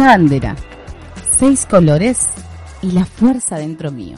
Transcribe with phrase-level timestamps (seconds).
[0.00, 0.56] Una bandera,
[1.38, 2.32] seis colores
[2.80, 4.16] y la fuerza dentro mío.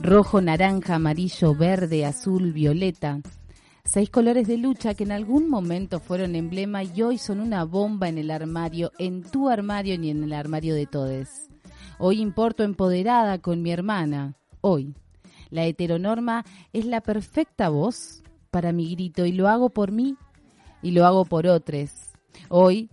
[0.00, 3.20] Rojo, naranja, amarillo, verde, azul, violeta.
[3.84, 8.08] Seis colores de lucha que en algún momento fueron emblema y hoy son una bomba
[8.08, 11.28] en el armario, en tu armario y en el armario de todos.
[11.98, 14.36] Hoy importo empoderada con mi hermana.
[14.62, 14.94] Hoy.
[15.50, 20.16] La heteronorma es la perfecta voz para mi grito y lo hago por mí
[20.80, 21.90] y lo hago por otros.
[22.48, 22.88] Hoy,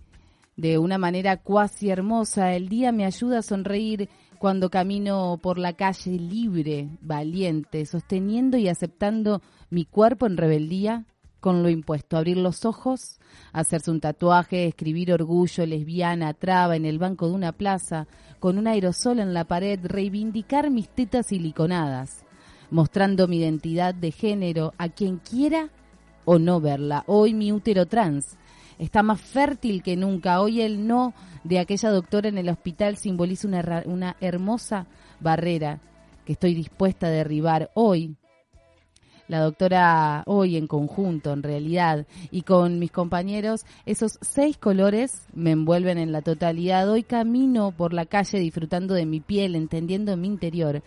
[0.56, 4.08] de una manera cuasi hermosa, el día me ayuda a sonreír
[4.38, 11.04] cuando camino por la calle libre, valiente, sosteniendo y aceptando mi cuerpo en rebeldía
[11.40, 13.20] con lo impuesto, abrir los ojos,
[13.52, 18.08] hacerse un tatuaje, escribir orgullo, lesbiana, traba en el banco de una plaza,
[18.40, 22.24] con un aerosol en la pared, reivindicar mis tetas siliconadas,
[22.70, 25.70] mostrando mi identidad de género a quien quiera
[26.24, 27.04] o no verla.
[27.06, 28.36] Hoy mi útero trans
[28.78, 30.40] está más fértil que nunca.
[30.40, 34.86] Hoy el no de aquella doctora en el hospital simboliza una, una hermosa
[35.20, 35.80] barrera
[36.24, 38.16] que estoy dispuesta a derribar hoy.
[39.28, 45.50] La doctora hoy en conjunto, en realidad, y con mis compañeros, esos seis colores me
[45.50, 46.88] envuelven en la totalidad.
[46.88, 50.82] Hoy camino por la calle disfrutando de mi piel, entendiendo mi interior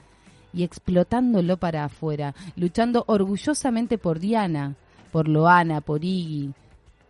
[0.54, 4.78] y explotándolo para afuera, luchando orgullosamente por Diana,
[5.12, 6.54] por Loana, por Iggy,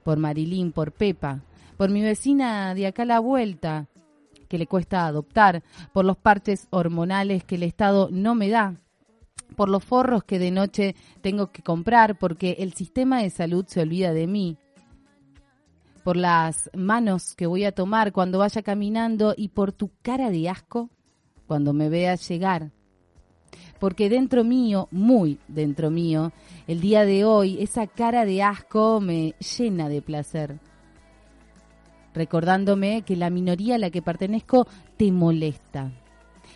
[0.03, 1.43] por Marilyn, por Pepa,
[1.77, 3.87] por mi vecina de acá a la vuelta,
[4.47, 8.75] que le cuesta adoptar, por los parches hormonales que el Estado no me da,
[9.55, 13.81] por los forros que de noche tengo que comprar porque el sistema de salud se
[13.81, 14.57] olvida de mí,
[16.03, 20.49] por las manos que voy a tomar cuando vaya caminando y por tu cara de
[20.49, 20.89] asco
[21.45, 22.71] cuando me veas llegar
[23.79, 26.31] porque dentro mío, muy dentro mío,
[26.67, 30.59] el día de hoy, esa cara de asco me llena de placer,
[32.13, 34.67] recordándome que la minoría a la que pertenezco
[34.97, 35.91] te molesta.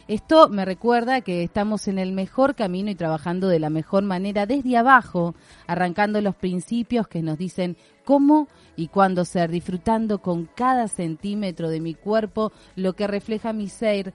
[0.07, 4.45] Esto me recuerda que estamos en el mejor camino y trabajando de la mejor manera
[4.45, 5.33] desde abajo,
[5.65, 11.79] arrancando los principios que nos dicen cómo y cuándo ser, disfrutando con cada centímetro de
[11.79, 14.13] mi cuerpo lo que refleja mi ser,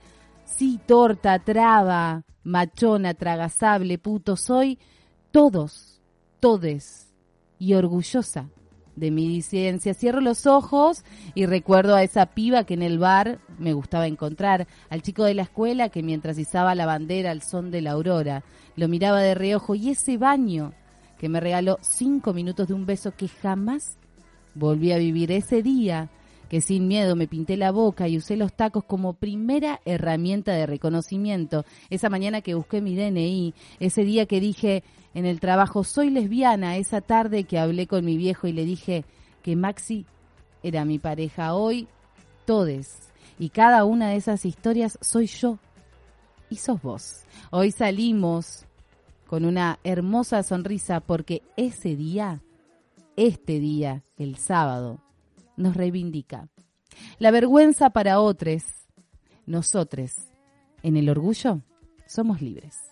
[0.55, 4.79] sí, torta, traba, machona, tragasable, puto, soy
[5.31, 6.01] todos,
[6.39, 7.13] todes
[7.59, 8.49] y orgullosa
[8.95, 9.93] de mi disidencia.
[9.93, 14.67] Cierro los ojos y recuerdo a esa piba que en el bar me gustaba encontrar,
[14.89, 18.43] al chico de la escuela que mientras izaba la bandera al son de la aurora,
[18.75, 20.73] lo miraba de reojo y ese baño
[21.17, 23.97] que me regaló cinco minutos de un beso que jamás
[24.55, 26.09] volví a vivir ese día
[26.49, 30.65] que sin miedo me pinté la boca y usé los tacos como primera herramienta de
[30.65, 31.63] reconocimiento.
[31.89, 34.83] Esa mañana que busqué mi DNI, ese día que dije
[35.13, 39.05] en el trabajo soy lesbiana, esa tarde que hablé con mi viejo y le dije
[39.43, 40.05] que Maxi
[40.63, 41.53] era mi pareja.
[41.53, 41.87] Hoy,
[42.45, 43.11] todes.
[43.37, 45.59] Y cada una de esas historias soy yo
[46.49, 47.23] y sos vos.
[47.51, 48.65] Hoy salimos
[49.27, 52.41] con una hermosa sonrisa porque ese día,
[53.15, 54.99] este día, el sábado,
[55.59, 56.49] nos reivindica.
[57.19, 58.63] La vergüenza para otros,
[59.45, 60.15] nosotros,
[60.81, 61.61] en el orgullo,
[62.07, 62.88] somos libres.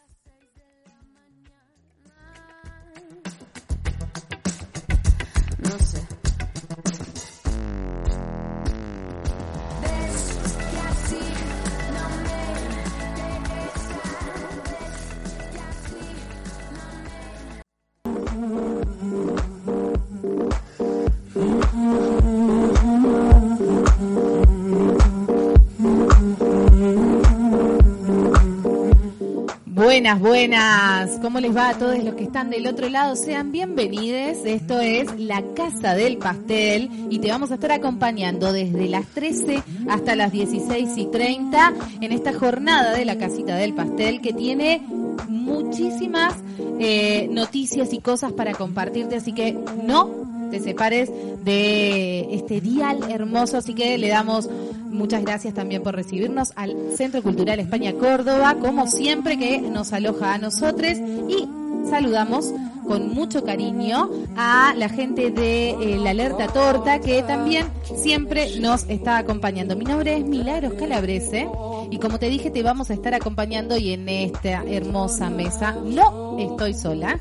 [29.98, 31.20] Buenas, buenas.
[31.24, 33.16] ¿Cómo les va a todos los que están del otro lado?
[33.16, 34.46] Sean bienvenidos.
[34.46, 39.64] Esto es La Casa del Pastel y te vamos a estar acompañando desde las 13
[39.90, 44.84] hasta las 16 y 30 en esta jornada de la Casita del Pastel que tiene
[45.28, 46.36] muchísimas
[46.80, 50.17] eh, noticias y cosas para compartirte, así que no
[50.50, 51.12] te separes
[51.44, 54.50] de este dial hermoso, así que le damos
[54.90, 60.34] Muchas gracias también por recibirnos al Centro Cultural España Córdoba, como siempre que nos aloja
[60.34, 60.94] a nosotros
[61.28, 61.48] y
[61.90, 62.54] saludamos
[62.88, 68.90] con mucho cariño a la gente de eh, la Alerta Torta que también siempre nos
[68.90, 69.76] está acompañando.
[69.76, 71.48] Mi nombre es Milagros Calabrese
[71.90, 76.38] y como te dije te vamos a estar acompañando y en esta hermosa mesa no
[76.40, 77.20] estoy sola,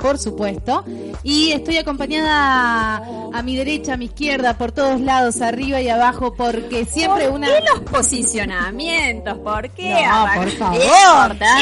[0.00, 0.84] por supuesto,
[1.22, 2.96] y estoy acompañada
[3.32, 7.36] a mi derecha, a mi izquierda, por todos lados, arriba y abajo, porque siempre ¿Por
[7.36, 7.46] una...
[7.46, 9.38] qué los posicionamientos?
[9.38, 9.94] ¿Por qué?
[10.04, 10.80] No, por favor.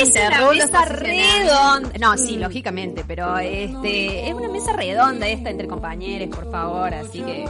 [0.01, 1.91] Es una mesa redonda.
[1.99, 7.21] No, sí, lógicamente, pero este es una mesa redonda esta entre compañeros, por favor, así
[7.21, 7.47] que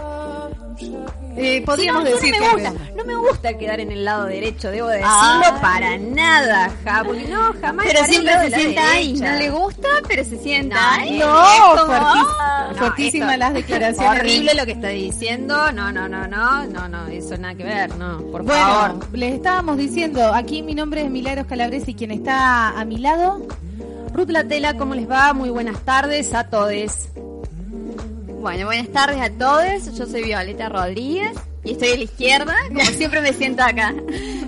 [1.38, 4.05] Eh, podríamos Sí, no, decir no que me gusta, no me gusta quedar en el
[4.05, 5.52] lado derecho, debo decirlo Ay.
[5.61, 7.87] para nada, ja, porque no, jamás.
[7.87, 9.12] Pero siempre se sienta ahí.
[9.14, 11.19] No le gusta, pero se sienta No, ahí.
[11.19, 12.73] No, como, fuertis- ah.
[12.76, 14.20] Fuertísimas esto- las declaraciones.
[14.20, 15.73] Horrible lo que está diciendo.
[15.73, 19.08] No, no, no, no, no, no, eso nada que ver, no, por Bueno, favor.
[19.12, 23.46] les estábamos diciendo, aquí mi nombre es Milagros Calabresi, quien está a mi lado.
[24.14, 25.32] Ruth Latela, ¿cómo les va?
[25.34, 26.72] Muy buenas tardes a todos.
[28.46, 29.98] Bueno, buenas tardes a todos.
[29.98, 31.32] Yo soy Violeta Rodríguez
[31.64, 33.93] y estoy a la izquierda, como siempre me siento acá.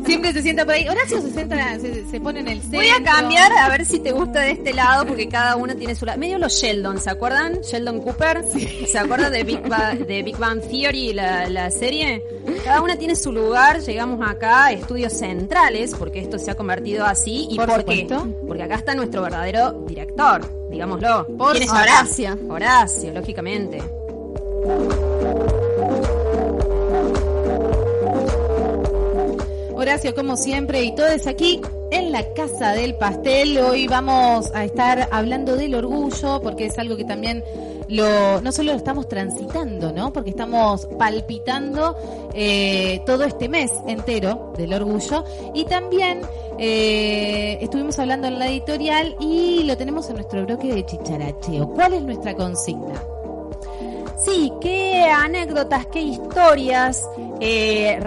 [0.07, 0.87] Siempre se sienta por ahí.
[0.89, 2.79] Horacio se sienta, se, se pone en el centro.
[2.79, 5.97] Voy a cambiar a ver si te gusta de este lado, porque cada uno tiene
[5.97, 6.17] su lado.
[6.17, 7.61] Medio los Sheldon, ¿se acuerdan?
[7.61, 8.45] Sheldon Cooper.
[8.87, 12.23] ¿Se acuerdan de Big, Ba- de Big Bang Theory, la, la serie?
[12.65, 13.81] Cada una tiene su lugar.
[13.81, 17.49] Llegamos acá estudios centrales, porque esto se ha convertido así.
[17.51, 18.07] ¿Y Por por, qué?
[18.47, 21.27] Porque acá está nuestro verdadero director, digámoslo.
[21.37, 21.71] Por ¿Quién es.
[21.71, 22.39] Horacio?
[22.49, 23.83] Horacio, lógicamente.
[29.75, 31.61] Horacio, como siempre, y todos aquí
[31.91, 33.59] en la Casa del Pastel.
[33.59, 37.45] Hoy vamos a estar hablando del orgullo, porque es algo que también
[37.89, 40.13] no solo lo estamos transitando, ¿no?
[40.13, 41.97] Porque estamos palpitando
[42.35, 45.25] eh, todo este mes entero del orgullo.
[45.55, 46.21] Y también
[46.59, 51.69] eh, estuvimos hablando en la editorial y lo tenemos en nuestro bloque de chicharacheo.
[51.71, 53.03] ¿Cuál es nuestra consigna?
[54.19, 57.09] Sí, qué anécdotas, qué historias
[57.41, 57.99] eh,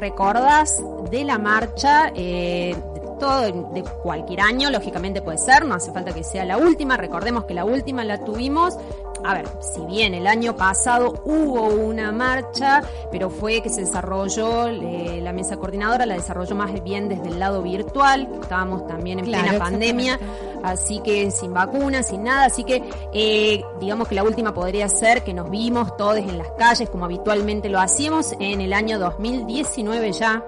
[1.10, 2.76] de la marcha, eh,
[3.22, 7.54] de cualquier año, lógicamente puede ser, no hace falta que sea la última, recordemos que
[7.54, 8.78] la última la tuvimos.
[9.24, 12.82] A ver, si bien el año pasado hubo una marcha,
[13.12, 17.38] pero fue que se desarrolló, eh, la mesa coordinadora la desarrolló más bien desde el
[17.38, 20.20] lado virtual, estábamos también en Claro, plena pandemia,
[20.64, 22.84] así que sin vacunas, sin nada, así que
[23.14, 27.06] eh, digamos que la última podría ser que nos vimos todos en las calles como
[27.06, 30.44] habitualmente lo hacíamos en el año 2019 ya.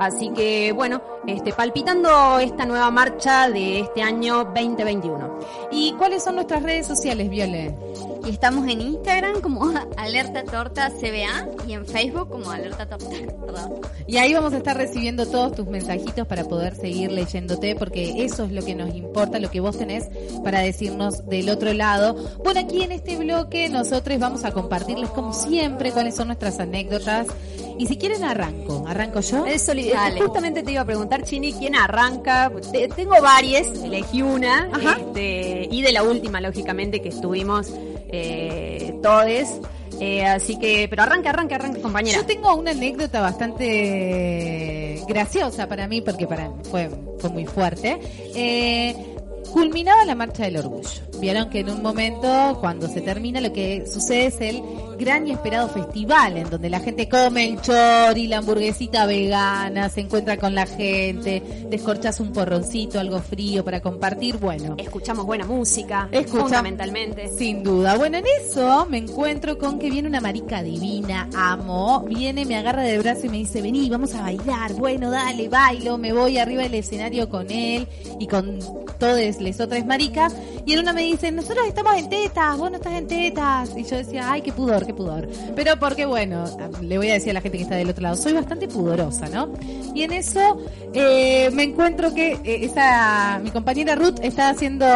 [0.00, 5.38] Así que bueno, este, palpitando esta nueva marcha de este año 2021.
[5.70, 7.76] ¿Y cuáles son nuestras redes sociales, Viole?
[8.24, 13.10] Y estamos en Instagram como Alerta Torta CBA y en Facebook como Alerta Torta.
[13.44, 13.80] Perdón.
[14.06, 18.44] Y ahí vamos a estar recibiendo todos tus mensajitos para poder seguir leyéndote, porque eso
[18.44, 20.08] es lo que nos importa, lo que vos tenés
[20.42, 22.14] para decirnos del otro lado.
[22.42, 27.26] Bueno, aquí en este bloque nosotros vamos a compartirles como siempre cuáles son nuestras anécdotas.
[27.78, 29.46] Y si quieren arranco, arranco yo.
[29.46, 29.72] Eso,
[30.20, 32.50] justamente te iba a preguntar, Chini, ¿quién arranca?
[32.72, 34.68] Te- tengo varias, elegí una,
[34.98, 37.72] este, y de la última, lógicamente, que estuvimos
[38.08, 39.60] eh, todes.
[39.98, 42.16] Eh, así que, pero arranca, arranca, arranca, compañera.
[42.18, 47.98] Yo tengo una anécdota bastante graciosa para mí, porque para mí fue, fue muy fuerte.
[48.34, 48.94] Eh,
[49.52, 50.88] culminaba la marcha del orgullo.
[51.18, 54.62] Vieron que en un momento, cuando se termina, lo que sucede es el
[55.00, 60.02] gran y esperado festival, en donde la gente come el chori, la hamburguesita vegana, se
[60.02, 64.36] encuentra con la gente, descorchas un porroncito, algo frío para compartir.
[64.36, 67.28] Bueno, Escuchamos buena música, Escucha- fundamentalmente.
[67.36, 67.96] sin duda.
[67.96, 72.04] Bueno, en eso me encuentro con que viene una marica divina, amo.
[72.06, 74.74] Viene, me agarra del brazo y me dice, vení, vamos a bailar.
[74.74, 75.96] Bueno, dale, bailo.
[75.98, 77.88] Me voy arriba del escenario con él
[78.18, 78.58] y con
[78.98, 80.34] todas las otras maricas.
[80.66, 83.70] Y en una me dice, nosotros estamos en tetas, vos no estás en tetas.
[83.76, 85.28] Y yo decía, ay, qué pudor, qué pudor.
[85.54, 86.44] Pero porque, bueno,
[86.82, 89.28] le voy a decir a la gente que está del otro lado, soy bastante pudorosa,
[89.28, 89.52] ¿no?
[89.94, 90.58] Y en eso
[90.94, 94.86] eh, me encuentro que eh, esa, mi compañera Ruth está haciendo,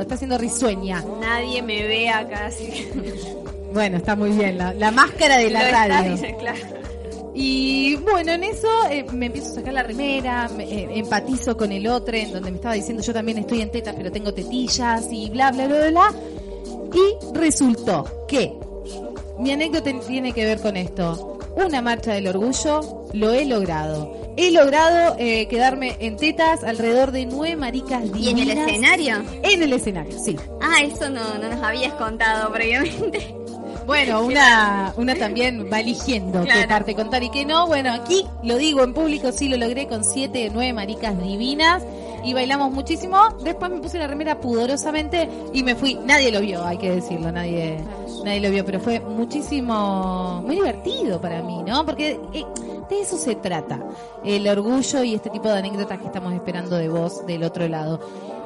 [0.00, 1.04] está haciendo risueña.
[1.20, 2.88] Nadie me ve acá, así.
[3.72, 6.16] Bueno, está muy bien, la, la máscara de la Lo está radio.
[6.40, 6.58] claro.
[7.34, 11.70] Y bueno, en eso eh, me empiezo a sacar la remera, me- eh, empatizo con
[11.70, 15.06] el otro, en donde me estaba diciendo yo también estoy en tetas, pero tengo tetillas
[15.12, 15.90] y bla, bla, bla, bla.
[15.90, 16.20] bla.
[16.92, 18.52] Y resultó que
[19.40, 21.38] mi anécdota tiene que ver con esto.
[21.56, 24.16] Una marcha del orgullo, lo he logrado.
[24.36, 28.68] He logrado eh, quedarme en tetas alrededor de nueve maricas ¿Y en el divinas.
[28.68, 29.16] escenario?
[29.42, 30.36] En el escenario, sí.
[30.62, 33.34] Ah, eso no, no nos habías contado previamente.
[33.86, 36.68] Bueno, una, una también va eligiendo qué Claro.
[36.68, 37.66] parte contar y qué no.
[37.66, 41.82] Bueno, aquí lo digo en público, sí lo logré con siete nueve maricas divinas
[42.24, 43.18] y bailamos muchísimo.
[43.42, 45.94] Después me puse la remera pudorosamente y me fui.
[45.94, 47.78] Nadie lo vio, hay que decirlo, nadie,
[48.24, 51.84] nadie lo vio, pero fue muchísimo, muy divertido para mí, ¿no?
[51.84, 52.44] Porque eh,
[52.88, 53.80] de eso se trata,
[54.24, 58.00] el orgullo y este tipo de anécdotas que estamos esperando de vos del otro lado.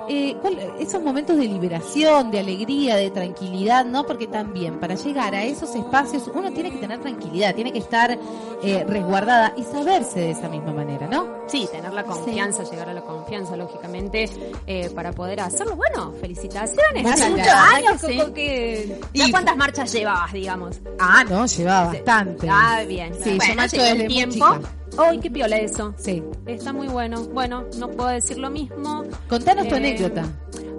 [0.08, 4.04] Eh, cuál- esos momentos de liberación, de alegría, de tranquilidad, ¿no?
[4.06, 8.18] Porque también para llegar a esos espacios uno tiene que tener tranquilidad, tiene que estar
[8.62, 11.26] eh, resguardada y saberse de esa misma manera, ¿no?
[11.46, 14.28] Sí, tener la confianza, llegar a la confianza, lógicamente,
[14.66, 15.76] eh, para poder hacerlo.
[15.76, 17.04] Bueno, felicitaciones.
[17.06, 18.18] Hace muchos años Sí.
[18.18, 20.80] que, que- ¿Ya ¿Cuántas marchas llevabas, digamos?
[20.98, 22.48] Ah, no, llevaba bastante.
[22.50, 23.12] Ah, bien.
[23.22, 24.34] Sí, yo bueno, marcho lleva desde muy tiempo.
[24.34, 24.60] chica.
[24.98, 25.94] ¡Ay, qué piola eso!
[25.96, 26.22] Sí.
[26.46, 27.22] Está muy bueno.
[27.24, 29.02] Bueno, no puedo decir lo mismo.
[29.28, 30.24] Contanos tu Eh, anécdota.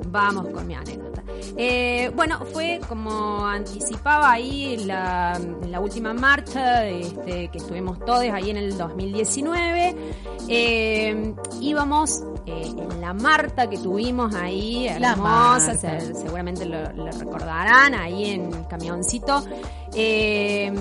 [0.07, 1.23] Vamos con mi anécdota.
[1.57, 5.37] Eh, bueno, fue como anticipaba ahí la,
[5.81, 9.95] última marcha este, que estuvimos todos ahí en el 2019.
[10.47, 17.93] Eh, íbamos eh, en la Marta que tuvimos ahí, hermosa, se- seguramente lo, lo recordarán,
[17.95, 19.43] ahí en el camioncito.
[19.93, 20.71] Eh,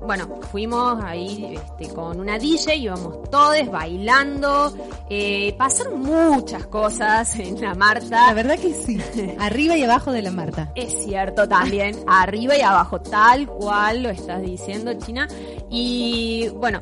[0.00, 4.74] bueno, fuimos ahí este, con una DJ, íbamos todos bailando,
[5.08, 8.26] eh, pasaron muchas cosas en la Marta.
[8.28, 8.98] La verdad que sí.
[9.38, 10.72] Arriba y abajo de la Marta.
[10.74, 15.28] Es cierto también, arriba y abajo, tal cual lo estás diciendo, China.
[15.68, 16.80] Y bueno,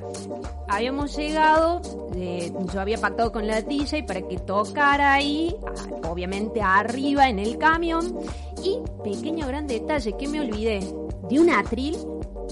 [0.68, 1.82] habíamos llegado,
[2.14, 7.40] eh, yo había pactado con la DJ para que tocara ahí, ah, obviamente arriba en
[7.40, 8.16] el camión.
[8.62, 10.80] Y pequeño gran detalle que me olvidé,
[11.28, 11.96] de un atril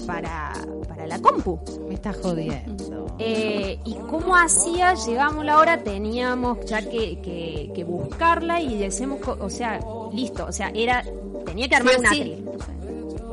[0.07, 0.53] para,
[0.87, 1.59] para la compu.
[1.87, 3.07] Me está jodiendo.
[3.19, 9.19] Eh, y cómo hacía, llegamos la hora, teníamos ya que, que, que buscarla y decimos,
[9.21, 9.79] co- o sea,
[10.13, 11.03] listo, o sea, era,
[11.45, 12.45] tenía que armar Sí una sí.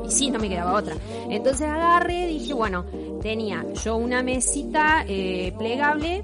[0.07, 0.95] Y sí, no me quedaba otra.
[1.29, 2.85] Entonces agarré, dije, bueno,
[3.21, 6.23] tenía yo una mesita eh, plegable,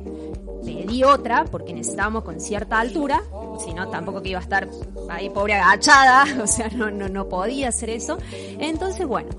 [0.63, 3.23] pedí otra porque necesitábamos con cierta altura,
[3.63, 4.67] si no tampoco que iba a estar
[5.09, 8.17] ahí pobre agachada, o sea, no, no, no podía hacer eso.
[8.59, 9.29] Entonces, bueno,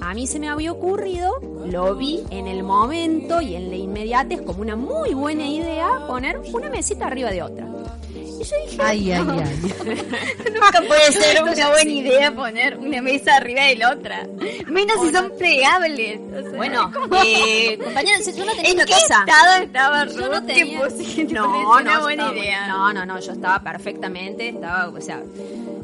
[0.00, 1.32] a mí se me había ocurrido,
[1.66, 6.38] lo vi en el momento y en la inmediatez como una muy buena idea poner
[6.52, 7.66] una mesita arriba de otra.
[8.14, 10.02] Y yo dije, Ay, ay, ay.
[10.52, 14.26] Nunca puede ser una buena idea poner una mesa arriba de la otra.
[14.66, 16.20] Menos si son plegables.
[16.36, 16.92] o sea, bueno,
[17.24, 19.24] eh, compañeros, yo no tenía ¿En qué cosa.
[19.26, 20.64] estado estaba Yo Ruth no tenía.
[20.80, 22.68] que pusiste no, una no, buena idea?
[22.68, 25.22] No, no, no, yo estaba perfectamente, estaba, o sea.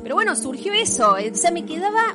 [0.02, 1.16] Pero bueno, surgió eso.
[1.16, 2.14] eh, O sea, me quedaba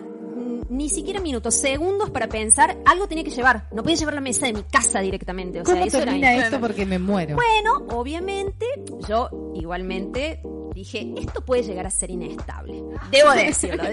[0.69, 2.77] ni siquiera minutos, segundos para pensar.
[2.85, 3.67] Algo tenía que llevar.
[3.71, 5.61] No podía llevar la mesa de mi casa directamente.
[5.61, 6.59] O sea, ¿Cómo eso termina esto?
[6.59, 7.35] Porque me muero.
[7.35, 8.65] Bueno, obviamente,
[9.07, 10.41] yo igualmente
[10.77, 12.83] dije, esto puede llegar a ser inestable.
[13.11, 13.83] Debo decirlo.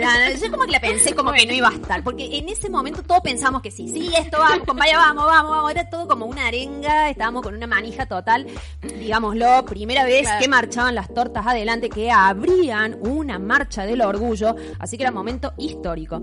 [0.41, 3.03] Yo como que la pensé como que no iba a estar, porque en ese momento
[3.03, 5.71] todos pensamos que sí, sí, esto vamos, vaya, vamos, vamos, vamos.
[5.71, 8.47] Era todo como una arenga, estábamos con una manija total,
[8.83, 10.41] digámoslo, primera vez Claro.
[10.43, 15.17] que marchaban las tortas adelante, que abrían una marcha del orgullo, así que era un
[15.17, 16.23] momento histórico.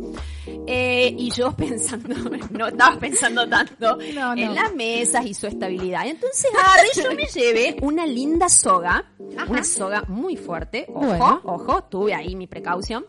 [0.67, 2.15] Eh, y yo pensando,
[2.51, 4.41] no estaba pensando tanto No, no.
[4.41, 6.05] en las mesas y su estabilidad.
[6.07, 9.05] Entonces agarré, yo me llevé una linda soga,
[9.47, 10.50] una soga muy fuerte,
[10.93, 11.41] ojo, Bueno.
[11.43, 13.05] ojo, tuve ahí mi precaución.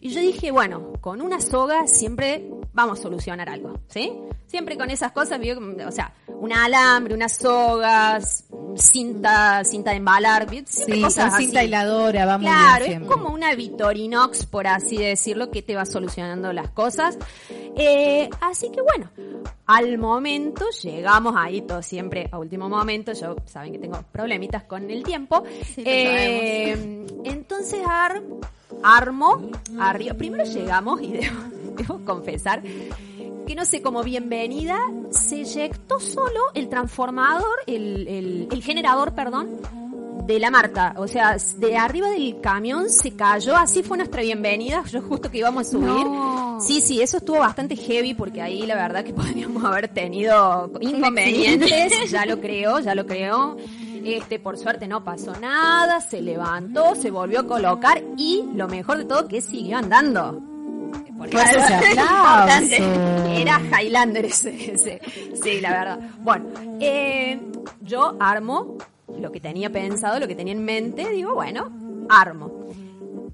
[0.00, 4.12] Y yo dije, bueno, con una soga siempre vamos a solucionar algo, ¿sí?
[4.46, 5.40] Siempre con esas cosas,
[5.86, 8.44] o sea, un alambre, unas sogas,
[8.76, 11.68] cinta, cinta de embalar, Sí, cosas cinta así.
[11.68, 16.52] hiladora, vamos Claro, bien es como una Victorinox, por así decirlo, que te va solucionando
[16.52, 17.18] las cosas.
[17.76, 19.10] Eh, así que bueno,
[19.66, 23.12] al momento llegamos ahí, todo siempre a último momento.
[23.12, 25.42] Yo saben que tengo problemitas con el tiempo.
[25.74, 25.90] Sí, lo
[26.84, 28.22] Eh, entonces ar-
[28.82, 29.40] armo
[29.78, 30.14] arriba.
[30.14, 31.36] Primero llegamos y debo,
[31.76, 32.62] debo confesar
[33.46, 34.78] que no sé, como bienvenida,
[35.10, 39.50] se eyectó solo el transformador, el, el- el generador, perdón,
[40.26, 40.94] de la Marta.
[40.96, 45.36] O sea, de arriba del camión se cayó, así fue nuestra bienvenida, yo justo que
[45.38, 45.88] íbamos a subir.
[46.06, 46.58] No.
[46.58, 52.10] Sí, sí, eso estuvo bastante heavy porque ahí la verdad que podríamos haber tenido inconvenientes,
[52.10, 53.58] ya lo creo, ya lo creo.
[54.04, 58.98] Este, por suerte no pasó nada, se levantó, se volvió a colocar y lo mejor
[58.98, 60.42] de todo que siguió andando.
[61.16, 62.84] Porque aplauso.
[63.28, 65.00] Era Highlander ese, ese.
[65.42, 66.00] Sí, la verdad.
[66.18, 66.46] Bueno,
[66.80, 67.40] eh,
[67.80, 68.76] yo armo
[69.18, 71.70] lo que tenía pensado, lo que tenía en mente, digo, bueno,
[72.08, 72.50] armo.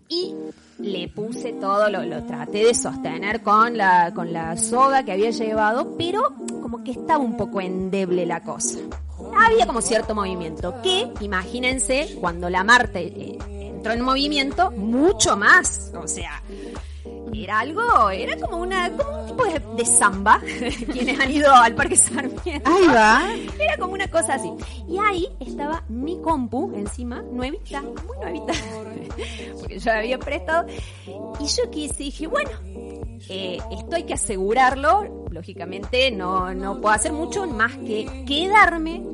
[0.09, 0.35] Y
[0.79, 5.31] le puse todo, lo, lo traté de sostener con la, con la soga que había
[5.31, 8.79] llevado, pero como que estaba un poco endeble la cosa.
[9.37, 15.93] Había como cierto movimiento, que imagínense cuando la Marte eh, entró en movimiento, mucho más.
[15.95, 16.43] O sea,
[17.35, 20.41] era algo, era como una, como un tipo de, de samba,
[20.93, 22.71] quienes han ido al Parque Sarmiento.
[22.71, 23.23] Ahí va.
[23.59, 24.51] Era como una cosa así.
[24.89, 28.53] Y ahí estaba mi compu encima, nuevita, muy nuevita,
[29.59, 30.67] porque yo la había prestado.
[31.39, 32.51] Y yo quise, dije, bueno,
[33.29, 35.27] eh, esto hay que asegurarlo.
[35.31, 39.05] Lógicamente no, no puedo hacer mucho más que quedarme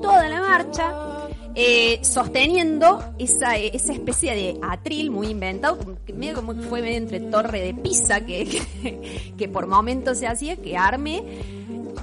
[0.00, 1.23] toda la marcha
[1.54, 7.20] eh, sosteniendo esa, esa especie de atril muy inventado, que medio como fue medio entre
[7.20, 8.44] torre de pizza que,
[8.82, 11.22] que, que por momentos se hacía, que arme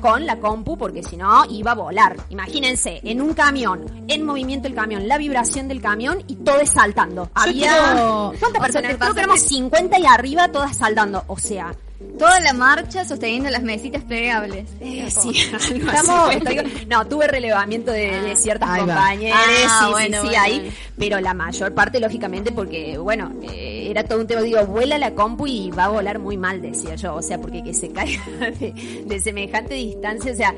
[0.02, 2.18] con la compu porque si no iba a volar.
[2.30, 6.72] Imagínense, en un camión, en movimiento el camión, la vibración del camión y todo es
[6.72, 7.30] saltando.
[7.36, 8.96] Había quiero- ¿cuántas O personas?
[8.98, 11.24] Creo que éramos que- 50 y arriba todas saltando.
[11.28, 11.76] O sea,
[12.22, 14.70] Toda la marcha sosteniendo las mesitas plegables.
[14.80, 18.88] eh, sí, Estamos- digo, No, tuve relevamiento de, de ciertas Ahí va.
[18.96, 23.32] compañeras, Ah, sí, bueno, sí, sí, bueno, ahí, pero la mayor parte, lógicamente, porque, bueno,
[23.52, 26.62] eh, era todo un tema, digo, vuela la compu y va a volar muy mal,
[26.62, 28.24] decía yo, o sea, porque que se caiga
[28.60, 30.54] de, de semejante distancia, o sea,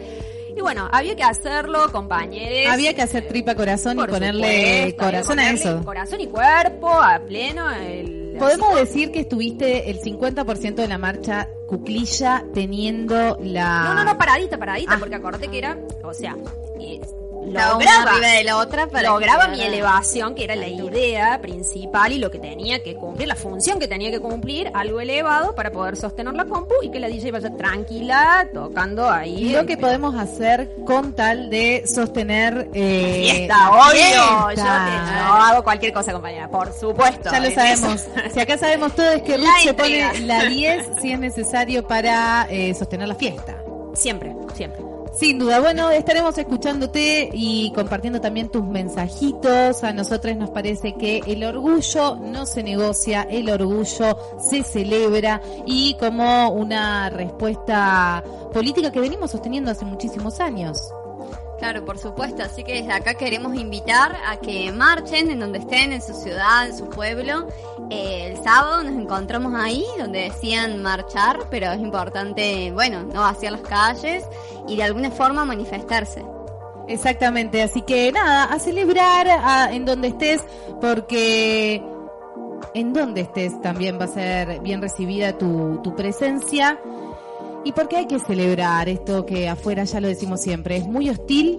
[0.55, 2.71] y bueno, había que hacerlo, compañeros.
[2.71, 5.81] Había que hacer tripa corazón y ponerle supuesto, corazón a eso.
[5.83, 7.71] Corazón y cuerpo a pleno.
[7.71, 13.83] el- Podemos decir que estuviste el 50% de la marcha cuclilla teniendo la...
[13.83, 14.97] No, no, no, paradita, paradita, Ah.
[14.99, 16.35] porque acordate que era, o sea,
[17.43, 21.39] una lograba, arriba de la otra para lograba que mi elevación, que era la idea
[21.41, 25.55] principal y lo que tenía que cumplir, la función que tenía que cumplir, algo elevado
[25.55, 29.51] para poder sostener la compu y que la DJ vaya tranquila tocando ahí.
[29.51, 32.69] Lo que podemos hacer con tal de sostener...
[32.73, 34.47] Eh, Fiesta, obvio.
[34.47, 34.55] fiesta.
[34.55, 37.29] Yo, hago cualquier cosa, compañera, por supuesto.
[37.31, 38.05] Ya lo sabemos.
[38.33, 42.47] Si acá sabemos todo es que Ruth se pone la 10 si es necesario para
[42.49, 43.57] eh, sostener la fiesta.
[43.93, 44.92] Siempre, siempre.
[45.15, 49.83] Sin duda, bueno, estaremos escuchándote y compartiendo también tus mensajitos.
[49.83, 55.95] A nosotros nos parece que el orgullo no se negocia, el orgullo se celebra y
[55.99, 60.91] como una respuesta política que venimos sosteniendo hace muchísimos años.
[61.63, 62.43] Claro, por supuesto.
[62.43, 66.67] Así que desde acá queremos invitar a que marchen en donde estén, en su ciudad,
[66.67, 67.47] en su pueblo.
[67.89, 73.53] Eh, el sábado nos encontramos ahí, donde decían marchar, pero es importante, bueno, no vaciar
[73.53, 74.25] las calles
[74.67, 76.25] y de alguna forma manifestarse.
[76.89, 80.41] Exactamente, así que nada, a celebrar a- en donde estés,
[80.81, 81.81] porque
[82.73, 86.77] en donde estés también va a ser bien recibida tu, tu presencia.
[87.65, 91.57] Y porque hay que celebrar esto que afuera, ya lo decimos siempre, es muy hostil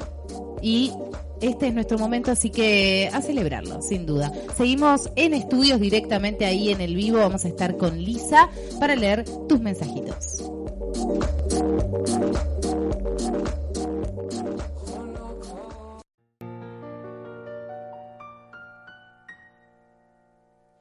[0.60, 0.92] y
[1.40, 4.32] este es nuestro momento, así que a celebrarlo, sin duda.
[4.56, 8.48] Seguimos en estudios directamente ahí en el vivo, vamos a estar con Lisa
[8.80, 10.50] para leer tus mensajitos.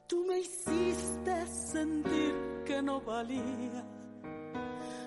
[0.06, 2.34] Tú me hiciste sentir
[2.66, 3.84] que no valía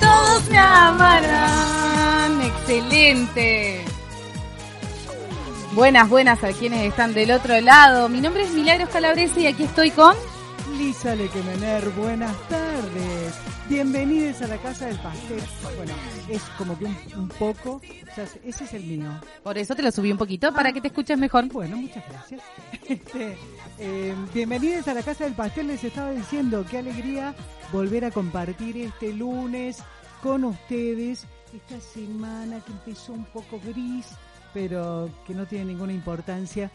[0.00, 2.40] Todos me amarán.
[2.40, 3.84] Excelente.
[5.72, 8.08] Buenas, buenas a quienes están del otro lado.
[8.08, 10.16] Mi nombre es Milagros Calabrese y aquí estoy con...
[10.78, 12.65] Lisa Lequemener, buenas tardes.
[13.76, 15.42] Bienvenidos a la Casa del Pastel.
[15.76, 15.92] Bueno,
[16.30, 19.10] es como que un, un poco, o sea, ese es el mío.
[19.42, 21.46] Por eso te lo subí un poquito, para que te escuches mejor.
[21.52, 22.42] Bueno, muchas gracias.
[22.88, 23.36] Este,
[23.78, 27.34] eh, bienvenidos a la Casa del Pastel, les estaba diciendo, qué alegría
[27.70, 29.82] volver a compartir este lunes
[30.22, 31.26] con ustedes.
[31.54, 34.06] Esta semana que empezó un poco gris,
[34.54, 36.70] pero que no tiene ninguna importancia,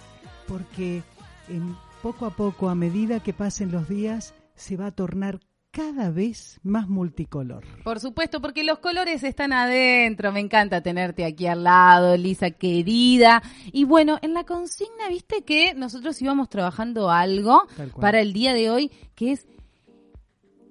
[0.48, 1.02] porque
[1.50, 5.40] en, poco a poco, a medida que pasen los días, se va a tornar
[5.72, 7.64] cada vez más multicolor.
[7.84, 10.32] Por supuesto, porque los colores están adentro.
[10.32, 13.42] Me encanta tenerte aquí al lado, Lisa querida.
[13.72, 17.64] Y bueno, en la consigna, viste que nosotros íbamos trabajando algo
[18.00, 19.48] para el día de hoy, que es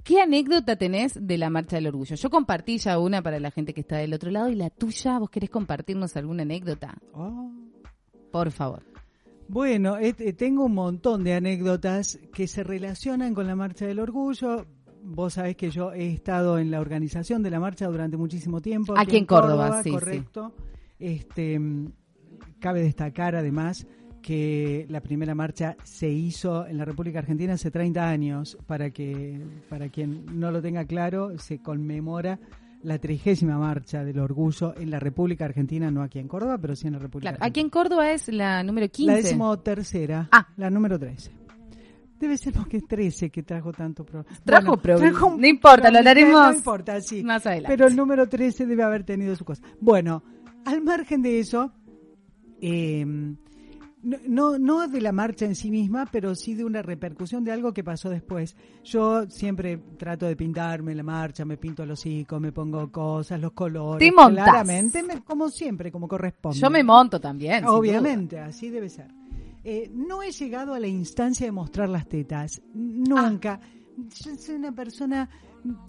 [0.04, 2.16] ¿Qué anécdota tenés de la Marcha del Orgullo?
[2.16, 5.18] Yo compartí ya una para la gente que está del otro lado y la tuya,
[5.18, 6.96] ¿vos querés compartirnos alguna anécdota?
[7.12, 7.52] Oh.
[8.32, 8.82] Por favor.
[9.46, 14.66] Bueno, este, tengo un montón de anécdotas que se relacionan con la Marcha del Orgullo.
[15.02, 18.94] Vos sabés que yo he estado en la organización de la marcha durante muchísimo tiempo.
[18.96, 19.94] Aquí en Córdoba, sí, sí.
[19.94, 20.52] Correcto.
[20.98, 21.60] Este,
[22.58, 23.86] cabe destacar además
[24.22, 28.58] que la primera marcha se hizo en la República Argentina hace 30 años.
[28.66, 32.38] Para que para quien no lo tenga claro, se conmemora
[32.82, 36.86] la trigésima marcha del orgullo en la República Argentina, no aquí en Córdoba, pero sí
[36.86, 37.48] en la República Claro, Argentina.
[37.50, 39.10] aquí en Córdoba es la número 15.
[39.12, 40.28] La decimotercera.
[40.32, 40.48] Ah.
[40.56, 41.30] La número 13.
[42.20, 44.36] Debe ser porque es 13 que trajo tanto problema.
[44.44, 45.18] Trajo problema.
[45.38, 47.24] No importa, lo hablaremos No importa, sí.
[47.24, 47.74] más adelante.
[47.74, 49.62] Pero el número 13 debe haber tenido su cosa.
[49.80, 50.22] Bueno,
[50.66, 51.72] al margen de eso,
[52.60, 53.06] eh,
[54.02, 57.72] no, no, de la marcha en sí misma, pero sí de una repercusión de algo
[57.74, 58.56] que pasó después.
[58.84, 63.52] Yo siempre trato de pintarme la marcha, me pinto el hocico, me pongo cosas, los
[63.52, 63.98] colores.
[64.06, 64.44] Te montás.
[64.44, 66.58] Claramente, me- como siempre, como corresponde.
[66.58, 67.64] Yo me monto también.
[67.66, 69.08] Obviamente, así debe ser.
[69.62, 73.60] Eh, no he llegado a la instancia de mostrar las tetas, nunca.
[73.96, 75.28] Yo soy una persona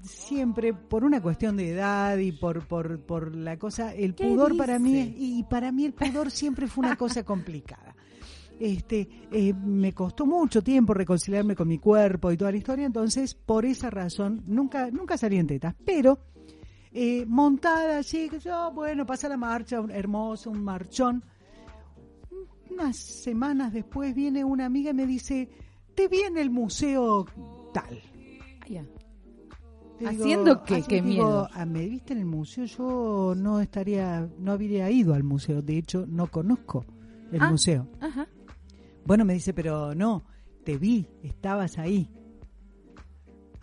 [0.03, 4.57] siempre por una cuestión de edad y por por, por la cosa el ¿Qué pudor
[4.57, 7.95] para mí y para mí el pudor siempre fue una cosa complicada
[8.59, 13.33] este eh, me costó mucho tiempo reconciliarme con mi cuerpo y toda la historia entonces
[13.33, 16.19] por esa razón nunca nunca salí en tetas pero
[16.93, 21.23] eh, montada así, yo, bueno, pasa la marcha, un hermoso, un marchón.
[22.71, 25.49] Unas semanas después viene una amiga y me dice,
[25.95, 27.25] te vi en el museo
[27.73, 28.01] tal.
[30.05, 30.75] ¿Haciendo qué?
[30.75, 31.47] así Qué digo, miedo.
[31.53, 32.65] "Ah, ¿Me viste en el museo?
[32.65, 35.61] Yo no estaría, no habría ido al museo.
[35.61, 36.85] De hecho, no conozco
[37.31, 37.51] el Ah.
[37.51, 37.87] museo.
[37.99, 38.27] Ajá.
[39.05, 40.23] Bueno, me dice, pero no,
[40.63, 42.09] te vi, estabas ahí.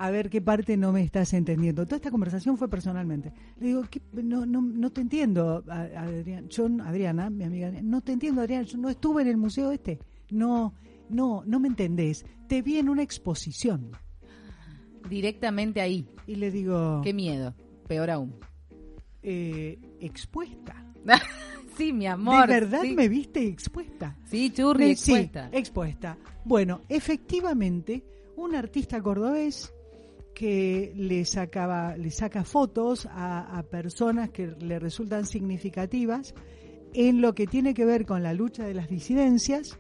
[0.00, 1.84] A ver qué parte no me estás entendiendo.
[1.84, 3.32] Toda esta conversación fue personalmente.
[3.58, 4.00] Le digo, ¿qué?
[4.12, 6.48] No, no, no te entiendo, Adrián.
[6.48, 8.64] Yo, Adriana, mi amiga, no te entiendo, Adrián.
[8.64, 9.98] Yo no estuve en el museo este.
[10.30, 10.72] No,
[11.08, 12.24] no, no me entendés.
[12.46, 13.90] Te vi en una exposición.
[15.08, 16.06] Directamente ahí.
[16.26, 17.54] Y le digo, Qué miedo.
[17.88, 18.34] Peor aún.
[19.22, 20.84] eh, expuesta.
[21.76, 22.46] sí, mi amor.
[22.46, 22.94] ¿De verdad sí.
[22.94, 24.16] me viste expuesta?
[24.26, 25.48] Sí, churri, expuesta.
[25.50, 26.18] Sí, expuesta.
[26.44, 28.04] Bueno, efectivamente,
[28.37, 29.72] un artista cordobés
[30.38, 36.33] que le sacaba, le saca fotos a, a personas que le resultan significativas
[36.94, 39.79] en lo que tiene que ver con la lucha de las disidencias,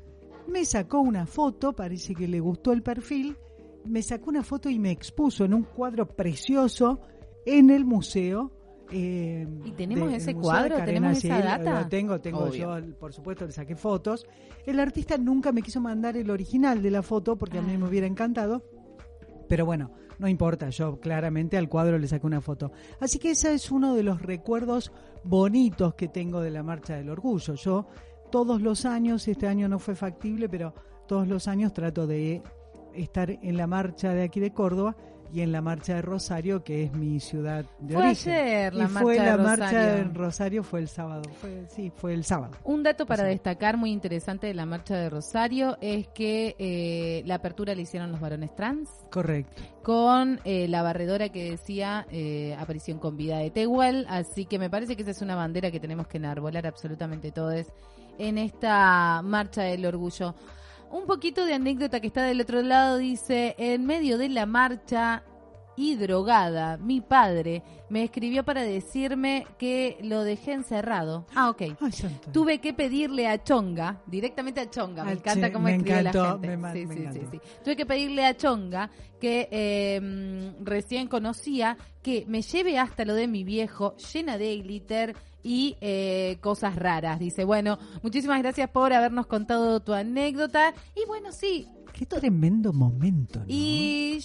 [0.48, 3.36] me sacó una foto, parece que le gustó el perfil,
[3.84, 7.00] me sacó una foto y me expuso en un cuadro precioso
[7.46, 8.50] en el museo.
[8.90, 10.82] eh, ¿Y tenemos de- ese cuadro?
[10.84, 11.82] ¿Tenemos esa data?
[11.82, 12.78] lo tengo, tengo Obvio.
[12.80, 14.26] yo, por supuesto, le saqué fotos.
[14.66, 17.78] El artista nunca me quiso mandar el original de la foto porque a mí Ah.
[17.78, 18.64] me hubiera encantado.
[19.48, 22.70] Pero bueno, no importa, yo claramente al cuadro le saqué una foto.
[23.00, 24.92] Así que ese es uno de los recuerdos
[25.24, 27.54] bonitos que tengo de la Marcha del Orgullo.
[27.54, 27.86] Yo
[28.30, 30.74] todos los años, este año no fue factible, pero
[31.06, 32.42] todos los años trato de
[32.94, 34.96] estar en la marcha de aquí de Córdoba
[35.32, 38.32] y en la marcha de Rosario, que es mi ciudad de Fue origen.
[38.32, 40.02] ayer la y fue marcha de la marcha Rosario.
[40.02, 41.22] en Rosario fue el sábado.
[41.40, 42.56] Fue, sí, fue el sábado.
[42.64, 47.36] Un dato para destacar muy interesante de la marcha de Rosario es que eh, la
[47.36, 49.62] apertura la hicieron los varones trans Correcto.
[49.82, 54.70] con eh, la barredora que decía eh, aparición con vida de Tehuel, así que me
[54.70, 57.66] parece que esa es una bandera que tenemos que enarbolar absolutamente todos
[58.18, 60.34] en esta marcha del orgullo.
[60.90, 65.22] Un poquito de anécdota que está del otro lado dice, en medio de la marcha
[65.76, 71.24] y drogada, mi padre me escribió para decirme que lo dejé encerrado.
[71.36, 71.62] Ah, ok.
[71.80, 71.92] Ay.
[72.32, 76.22] Tuve que pedirle a Chonga, directamente a Chonga, me encanta Che- cómo me escribe encantó,
[76.24, 76.56] la gente.
[76.56, 77.40] me Sí, me sí, sí, sí.
[77.62, 83.14] Tuve que pedirle a Chonga, que eh, mm, recién conocía, que me lleve hasta lo
[83.14, 87.18] de mi viejo, llena de glitter y eh, cosas raras.
[87.18, 90.74] Dice, bueno, muchísimas gracias por habernos contado tu anécdota.
[90.94, 93.44] Y bueno, sí, Qué tremendo momento, ¿no?
[93.48, 94.20] y...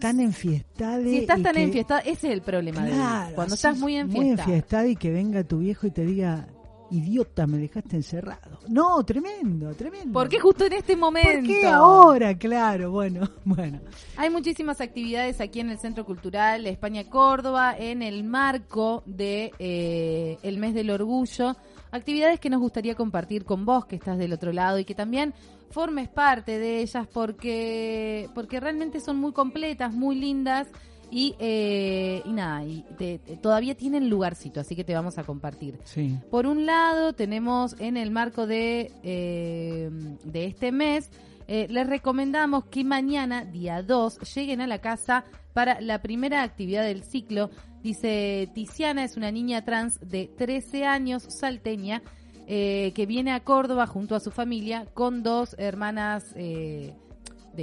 [0.00, 1.02] tan enfiestada.
[1.02, 3.96] si estás y tan que- enfiestada, ese es el problema de Claro, Cuando estás muy
[3.96, 4.22] enfiestada.
[4.24, 6.46] Muy enfiestada y que venga tu viejo y te diga,
[6.90, 8.58] idiota, me dejaste encerrado.
[8.68, 10.12] No, tremendo, tremendo.
[10.12, 11.30] ¿Por qué justo en este momento?
[11.30, 12.36] ¿Por qué ahora?
[12.36, 13.80] Claro, bueno, bueno.
[14.16, 20.38] Hay muchísimas actividades aquí en el Centro Cultural España Córdoba en el marco de eh,
[20.42, 21.56] el mes del orgullo.
[21.92, 25.34] Actividades que nos gustaría compartir con vos que estás del otro lado y que también
[25.70, 30.68] formes parte de ellas porque porque realmente son muy completas, muy lindas
[31.10, 35.24] y, eh, y nada, y te- te- todavía tienen lugarcito, así que te vamos a
[35.24, 35.78] compartir.
[35.84, 36.16] Sí.
[36.30, 39.90] Por un lado, tenemos en el marco de, eh,
[40.24, 41.10] de este mes,
[41.48, 46.84] eh, les recomendamos que mañana, día 2, lleguen a la casa para la primera actividad
[46.84, 47.50] del ciclo.
[47.82, 52.02] Dice, Tiziana es una niña trans de 13 años, salteña.
[52.46, 56.92] que viene a Córdoba junto a su familia con dos hermanas eh,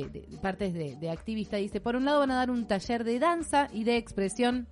[0.03, 1.57] de, de- de partes de, de activista.
[1.57, 4.67] Dice, por un lado van a dar un taller de danza y de expresión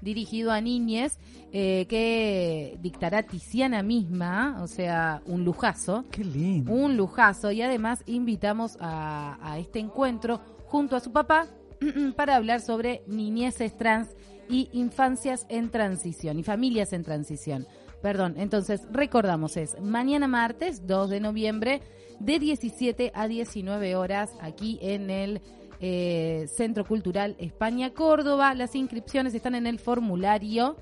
[0.00, 1.18] dirigido a niñes
[1.52, 6.04] eh, que dictará Tiziana misma, o sea, un lujazo.
[6.10, 6.72] Qué lindo.
[6.72, 11.46] Un lujazo y además invitamos a, a este encuentro junto a su papá
[12.16, 14.08] para hablar sobre niñeces trans
[14.48, 17.66] y infancias en transición y familias en transición.
[18.02, 21.80] Perdón, entonces recordamos es mañana martes 2 de noviembre
[22.20, 25.40] de 17 a 19 horas aquí en el
[25.80, 28.54] eh, Centro Cultural España Córdoba.
[28.54, 30.76] Las inscripciones están en el formulario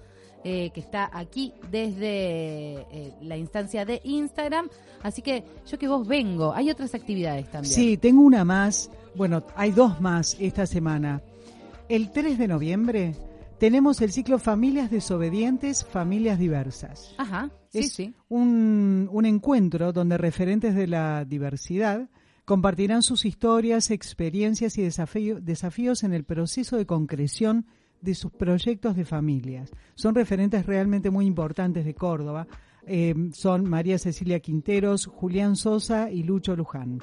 [0.44, 4.68] eh, que está aquí desde eh, la instancia de Instagram.
[5.02, 7.74] Así que yo que vos vengo, hay otras actividades también.
[7.74, 8.90] Sí, tengo una más.
[9.14, 11.22] Bueno, hay dos más esta semana.
[11.88, 13.14] El 3 de noviembre
[13.64, 17.14] tenemos el ciclo Familias Desobedientes, Familias Diversas.
[17.16, 18.14] Ajá, sí, es sí.
[18.28, 22.10] Un, un encuentro donde referentes de la diversidad
[22.44, 27.64] compartirán sus historias, experiencias y desafío- desafíos en el proceso de concreción
[28.02, 29.70] de sus proyectos de familias.
[29.94, 32.46] Son referentes realmente muy importantes de Córdoba.
[32.86, 37.00] Eh, son María Cecilia Quinteros, Julián Sosa y Lucho Luján.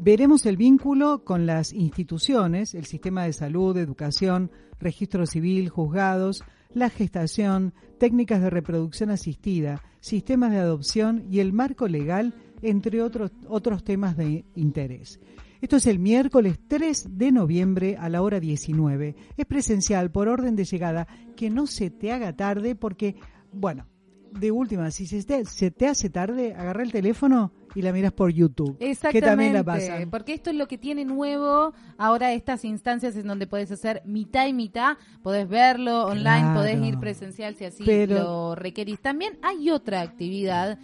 [0.00, 6.88] Veremos el vínculo con las instituciones, el sistema de salud, educación, registro civil, juzgados, la
[6.88, 12.32] gestación, técnicas de reproducción asistida, sistemas de adopción y el marco legal,
[12.62, 15.18] entre otros, otros temas de interés.
[15.60, 19.16] Esto es el miércoles 3 de noviembre a la hora 19.
[19.36, 21.08] Es presencial por orden de llegada.
[21.36, 23.16] Que no se te haga tarde porque,
[23.52, 23.88] bueno,
[24.30, 28.12] de última, si se te, se te hace tarde, agarra el teléfono y la miras
[28.12, 28.76] por YouTube.
[28.80, 30.10] Exactamente, Que también la pasan.
[30.10, 34.46] porque esto es lo que tiene nuevo ahora estas instancias en donde puedes hacer mitad
[34.46, 36.54] y mitad, podés verlo online, Claro.
[36.60, 39.00] podés ir presencial si así Pero- lo requerís.
[39.00, 40.78] También hay otra actividad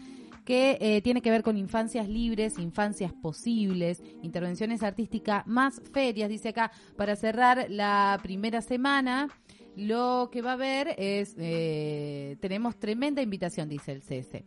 [0.44, 6.50] que eh, tiene que ver con infancias libres, infancias posibles, intervenciones artísticas más ferias, dice
[6.50, 9.28] acá, para cerrar la primera semana.
[9.76, 14.44] Lo que va a haber es, eh, tenemos tremenda invitación, dice el CS.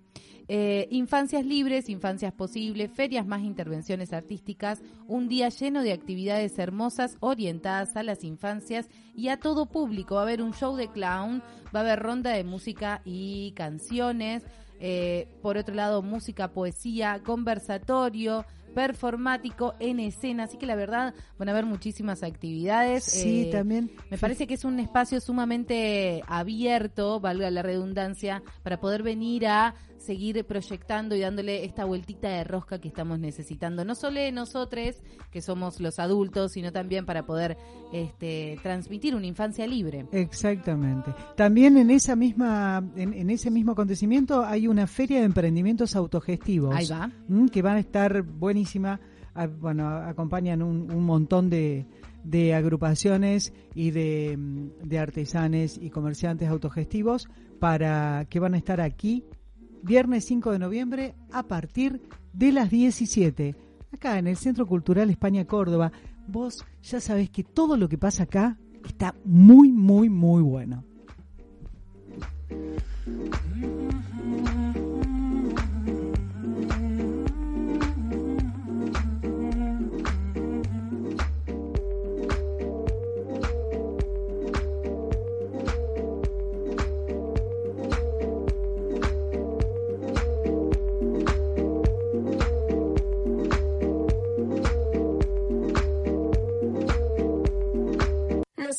[0.49, 7.17] Eh, infancias libres, infancias posibles, ferias más intervenciones artísticas, un día lleno de actividades hermosas
[7.19, 10.15] orientadas a las infancias y a todo público.
[10.15, 11.43] Va a haber un show de clown,
[11.75, 14.43] va a haber ronda de música y canciones,
[14.79, 21.49] eh, por otro lado música, poesía, conversatorio, performático en escena, así que la verdad van
[21.49, 23.03] a haber muchísimas actividades.
[23.03, 23.91] Sí, Eh, también.
[24.09, 29.75] me parece que es un espacio sumamente abierto, valga la redundancia, para poder venir a
[29.97, 33.83] seguir proyectando y dándole esta vueltita de rosca que estamos necesitando.
[33.83, 34.95] No solo nosotros,
[35.31, 37.57] que somos los adultos, sino también para poder
[37.91, 40.05] este, transmitir una infancia libre.
[40.11, 41.13] Exactamente.
[41.35, 46.75] También en esa misma, en, en ese mismo acontecimiento hay una feria de emprendimientos autogestivos.
[46.75, 47.11] Ahí va.
[47.51, 48.21] que van a estar
[48.57, 48.99] buenísima.
[49.35, 51.85] Ah, Bueno, acompañan un, montón de,
[52.55, 59.23] agrupaciones y de, mm, de artesanes y comerciantes autogestivos para que van a estar aquí
[59.83, 62.01] viernes 5 de noviembre a partir
[62.33, 63.55] de las 17
[63.93, 65.91] acá en el Centro Cultural España Córdoba.
[66.27, 70.83] Vos ya sabés que todo lo que pasa acá está muy, muy, muy bueno.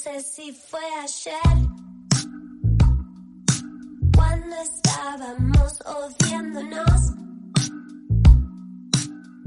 [0.02, 1.58] Sé si fue ayer.
[4.14, 7.00] Cuando estábamos odiándonos,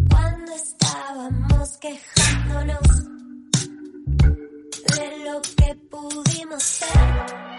[0.10, 2.88] cuando estábamos quejándonos
[4.98, 7.51] de lo que pudimos ser,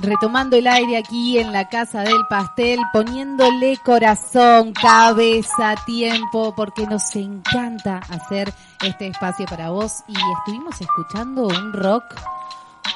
[0.00, 7.14] Retomando el aire aquí en la casa del pastel, poniéndole corazón, cabeza, tiempo, porque nos
[7.14, 8.52] encanta hacer
[8.82, 10.02] este espacio para vos.
[10.08, 12.04] Y estuvimos escuchando un rock,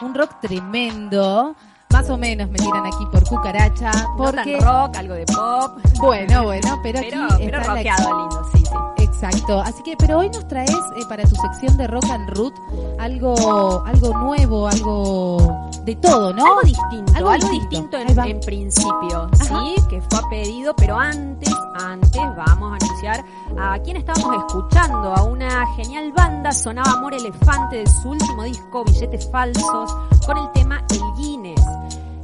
[0.01, 1.55] un rock tremendo.
[1.91, 5.79] Más o menos me tiran aquí por cucaracha, No tan porque rock, algo de pop.
[6.01, 9.05] bueno, bueno, pero aquí Pero, está pero la rockeado lindo, sí, sí.
[9.05, 12.53] Exacto, así que, pero hoy nos traes eh, para tu sección de Rock and Root
[12.99, 16.45] algo, algo nuevo, algo de todo, ¿no?
[16.45, 17.97] Algo distinto, Algo algo, distinto.
[17.97, 19.45] en, en principio, Ajá.
[19.61, 19.77] ¿sí?
[19.89, 23.25] Que fue a pedido, pero antes, antes vamos a anunciar
[23.57, 28.85] a quién estábamos escuchando, a una genial banda, sonaba Amor Elefante de su último disco,
[28.85, 29.97] Billetes Falsos,
[30.27, 31.63] con el tema El Guinness.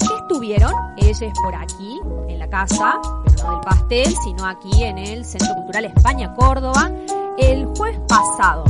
[0.01, 0.73] ¿Qué estuvieron?
[0.97, 5.55] Ellos por aquí, en la casa, pero no del pastel, sino aquí en el Centro
[5.55, 6.91] Cultural España Córdoba,
[7.39, 8.65] el jueves pasado,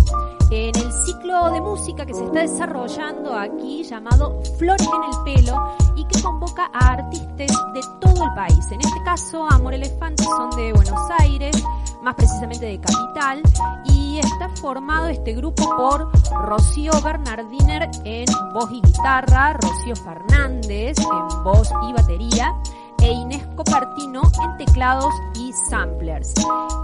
[0.52, 5.76] en el ciclo de música que se está desarrollando aquí llamado Flores en el Pelo
[5.96, 8.70] y que convoca a artistas de todo el país.
[8.70, 11.56] En este caso, Amor Elefante son de Buenos Aires,
[12.02, 13.42] más precisamente de Capital,
[13.86, 16.12] y está formado este grupo por
[16.44, 22.54] Rocío Bernardiner en voz y guitarra, Rocío Fernández en voz y batería,
[23.02, 26.32] e Inés Copartino en teclados y samplers.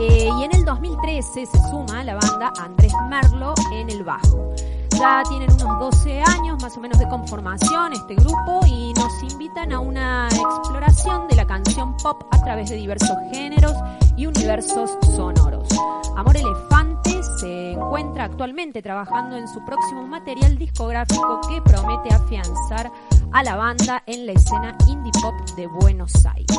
[0.00, 4.54] Eh, y en el 2013 se suma a la banda Andrés Merlo en el bajo.
[4.98, 9.72] Ya tienen unos 12 años más o menos de conformación este grupo y nos invitan
[9.72, 13.74] a una exploración de la canción pop a través de diversos géneros
[14.16, 15.68] y universos sonoros.
[16.16, 16.97] Amor Elefante
[17.40, 22.90] se encuentra actualmente trabajando en su próximo material discográfico que promete afianzar
[23.32, 26.58] a la banda en la escena indie pop de Buenos Aires.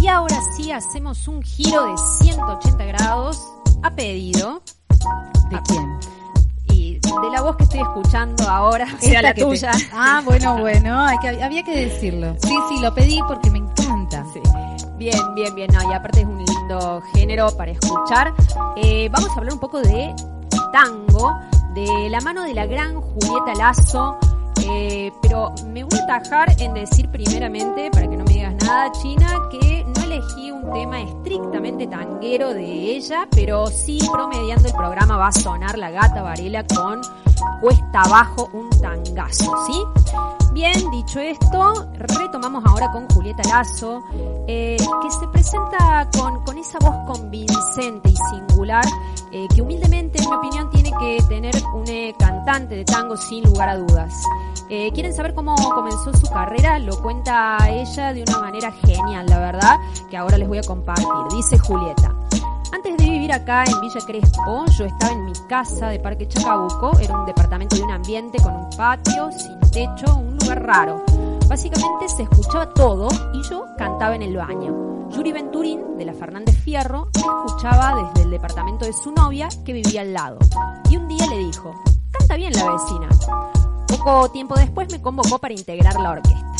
[0.00, 3.42] Y ahora sí hacemos un giro de 180 grados
[3.82, 4.62] a pedido
[5.50, 5.98] ¿De quién?
[6.68, 9.70] y de la voz que estoy escuchando ahora, o sea, Esta la que te- tuya.
[9.94, 12.34] Ah, bueno, bueno, hay que- había que decirlo.
[12.42, 14.24] Sí, sí, lo pedí porque me encanta.
[14.32, 14.40] Sí.
[14.96, 15.70] Bien, bien, bien.
[15.72, 16.43] No, y aparte es un
[17.14, 18.32] género para escuchar.
[18.76, 20.14] Eh, vamos a hablar un poco de
[20.72, 21.36] tango,
[21.74, 24.18] de la mano de la gran Julieta Lazo.
[24.66, 28.90] eh, pero me voy a atajar en decir primeramente, para que no me digas nada,
[28.92, 35.16] China, que no elegí un tema estrictamente tanguero de ella, pero sí promediando el programa
[35.16, 37.02] va a sonar la gata Varela con
[37.60, 39.82] Cuesta Abajo un tangazo, ¿sí?
[40.52, 44.02] Bien, dicho esto, retomamos ahora con Julieta Lazo,
[44.46, 48.84] eh, que se presenta con, con esa voz convincente y singular
[49.32, 53.42] eh, que humildemente, en mi opinión, tiene que tener un eh, cantante de tango sin
[53.44, 54.14] lugar a dudas.
[54.76, 56.80] Eh, ¿Quieren saber cómo comenzó su carrera?
[56.80, 59.78] Lo cuenta ella de una manera genial, la verdad,
[60.10, 61.06] que ahora les voy a compartir.
[61.30, 62.12] Dice Julieta.
[62.72, 66.98] Antes de vivir acá en Villa Crespo, yo estaba en mi casa de Parque Chacabuco,
[66.98, 71.04] era un departamento de un ambiente con un patio, sin techo, un lugar raro.
[71.48, 75.08] Básicamente se escuchaba todo y yo cantaba en el baño.
[75.10, 79.72] Yuri Venturín, de la Fernández Fierro, me escuchaba desde el departamento de su novia que
[79.72, 80.38] vivía al lado.
[80.90, 81.72] Y un día le dijo,
[82.10, 83.08] canta bien la vecina.
[84.04, 86.52] Poco tiempo después me convocó para integrar la orquesta.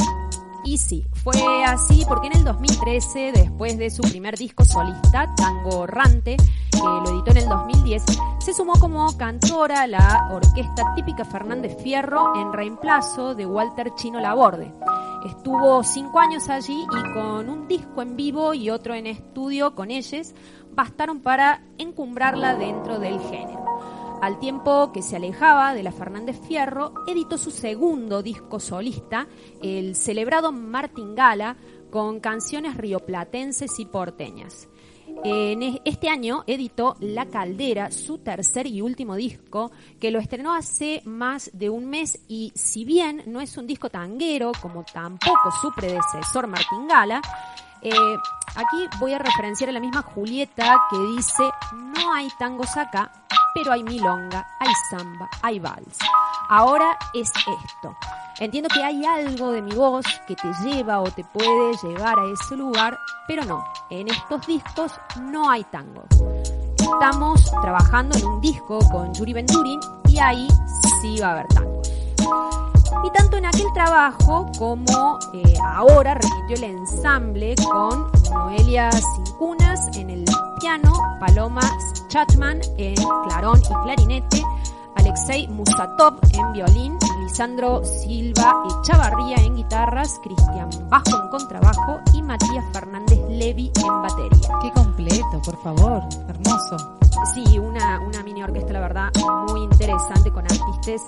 [0.65, 5.85] Y sí, fue así porque en el 2013, después de su primer disco solista, Tango
[5.85, 6.39] Errante,
[6.71, 8.03] que lo editó en el 2010,
[8.39, 14.21] se sumó como cantora a la orquesta típica Fernández Fierro en reemplazo de Walter Chino
[14.21, 14.73] Laborde.
[15.27, 19.91] Estuvo cinco años allí y con un disco en vivo y otro en estudio con
[19.91, 20.33] ellos,
[20.73, 23.64] bastaron para encumbrarla dentro del género.
[24.23, 29.27] Al tiempo que se alejaba de la Fernández Fierro, editó su segundo disco solista,
[29.63, 31.57] el celebrado Martingala,
[31.91, 34.69] con canciones rioplatenses y porteñas.
[35.23, 41.03] En este año editó La Caldera, su tercer y último disco, que lo estrenó hace
[41.05, 45.73] más de un mes y si bien no es un disco tanguero, como tampoco su
[45.73, 47.21] predecesor Martingala,
[47.83, 47.91] eh,
[48.57, 53.13] aquí voy a referenciar a la misma Julieta que dice, no hay tangos acá,
[53.55, 55.99] pero hay milonga, hay samba, hay vals.
[56.49, 57.97] Ahora es esto.
[58.41, 62.25] Entiendo que hay algo de mi voz que te lleva o te puede llevar a
[62.33, 66.07] ese lugar, pero no, en estos discos no hay tangos.
[66.77, 70.49] Estamos trabajando en un disco con Yuri Venturin y ahí
[71.01, 71.91] sí va a haber tangos.
[73.05, 80.11] Y tanto en aquel trabajo como eh, ahora repitió el ensamble con Noelia Cincunas en
[80.11, 80.25] el
[80.59, 81.61] piano, Paloma
[82.15, 82.95] Chatman en
[83.27, 84.41] clarón y clarinete,
[84.95, 92.65] Alexei Musatov en violín, Lisandro Silva Echavarría en guitarras, Cristian Bajo en contrabajo y Matías
[92.73, 94.49] Fernández Levi en batería.
[94.63, 96.05] Qué completo, por favor.
[96.29, 96.77] Hermoso.
[97.35, 99.11] Sí, una, una mini orquesta, la verdad,
[99.49, 101.03] muy interesante con artistas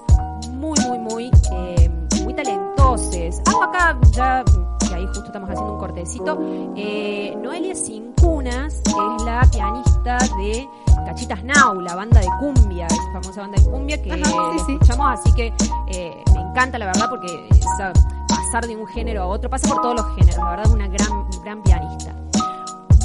[0.51, 1.96] muy, muy, muy, eh, muy
[2.37, 3.41] talentosos.
[3.47, 4.45] Hago acá ya,
[4.89, 6.39] que ahí justo estamos haciendo un cortecito,
[6.77, 10.69] eh, Noelia Cincunas es la pianista de
[11.07, 14.65] Cachitas Now, la banda de cumbia, esa famosa banda de cumbia que Ajá, sí, la
[14.67, 14.73] sí.
[14.73, 15.53] escuchamos, así que
[15.89, 17.93] eh, me encanta la verdad porque esa-
[18.29, 20.89] pasar de un género a otro, pasa por todos los géneros, la verdad es una
[20.89, 22.15] gran, gran pianista.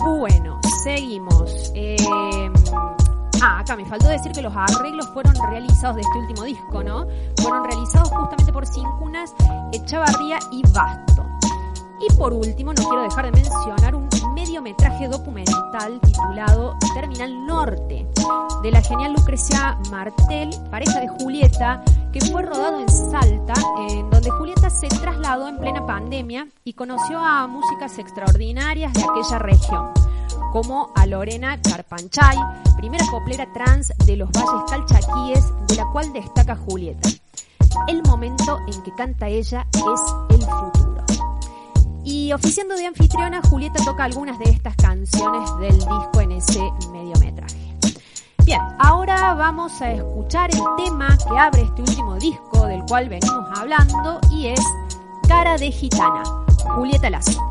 [0.03, 1.71] Bueno, seguimos.
[1.75, 1.95] Eh,
[3.41, 7.07] ah, acá me faltó decir que los arreglos fueron realizados de este último disco, ¿no?
[7.37, 9.33] Fueron realizados justamente por Cincunas,
[9.73, 11.25] Echavarría y Basto.
[11.99, 18.07] Y por último, no quiero dejar de mencionar un mediometraje documental titulado Terminal Norte,
[18.63, 23.53] de la genial Lucrecia Martel, pareja de Julieta, que fue rodado en Salta,
[23.89, 29.37] en donde Julieta se trasladó en plena pandemia y conoció a músicas extraordinarias de aquella
[29.37, 29.91] región,
[30.51, 32.35] como a Lorena Carpanchay,
[32.77, 37.09] primera coplera trans de los valles calchaquíes, de la cual destaca Julieta.
[37.87, 41.03] El momento en que canta ella es el futuro.
[42.03, 47.77] Y oficiando de anfitriona, Julieta toca algunas de estas canciones del disco en ese mediometraje.
[48.43, 53.47] Bien, ahora vamos a escuchar el tema que abre este último disco del cual venimos
[53.57, 54.61] hablando y es
[55.27, 56.23] Cara de Gitana,
[56.75, 57.50] Julieta Lazo.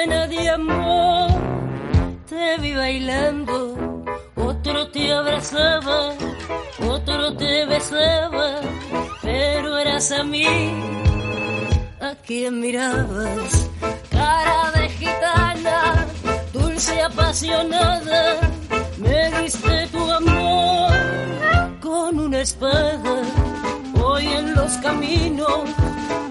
[0.00, 1.30] Llena de amor.
[2.28, 3.76] Te vi bailando,
[4.36, 6.14] otro te abrazaba,
[6.88, 8.60] otro te besaba,
[9.22, 10.46] pero eras a mí
[12.00, 13.68] a quien mirabas.
[14.10, 16.06] Cara de gitana,
[16.52, 18.40] dulce apasionada,
[18.98, 20.92] me diste tu amor
[21.80, 23.22] con una espada.
[24.02, 25.64] Hoy en los caminos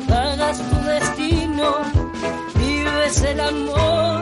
[0.07, 1.98] pagas tu destino,
[3.17, 4.21] el amor,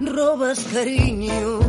[0.00, 1.60] robas cariño.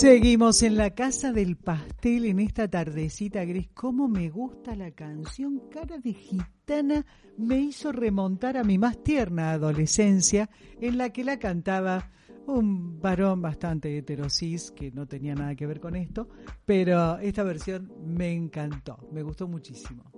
[0.00, 3.68] Seguimos en la casa del pastel en esta tardecita gris.
[3.74, 5.68] ¿Cómo me gusta la canción?
[5.68, 7.04] Cara de gitana
[7.36, 10.48] me hizo remontar a mi más tierna adolescencia
[10.80, 12.10] en la que la cantaba
[12.46, 16.30] un varón bastante heterosis que no tenía nada que ver con esto,
[16.64, 20.10] pero esta versión me encantó, me gustó muchísimo.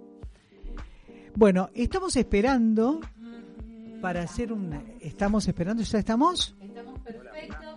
[1.35, 3.01] Bueno, estamos esperando
[4.01, 4.81] para hacer una...
[5.01, 5.83] ¿Estamos esperando?
[5.83, 6.55] ¿Ya estamos?
[6.61, 7.72] Estamos perfectos.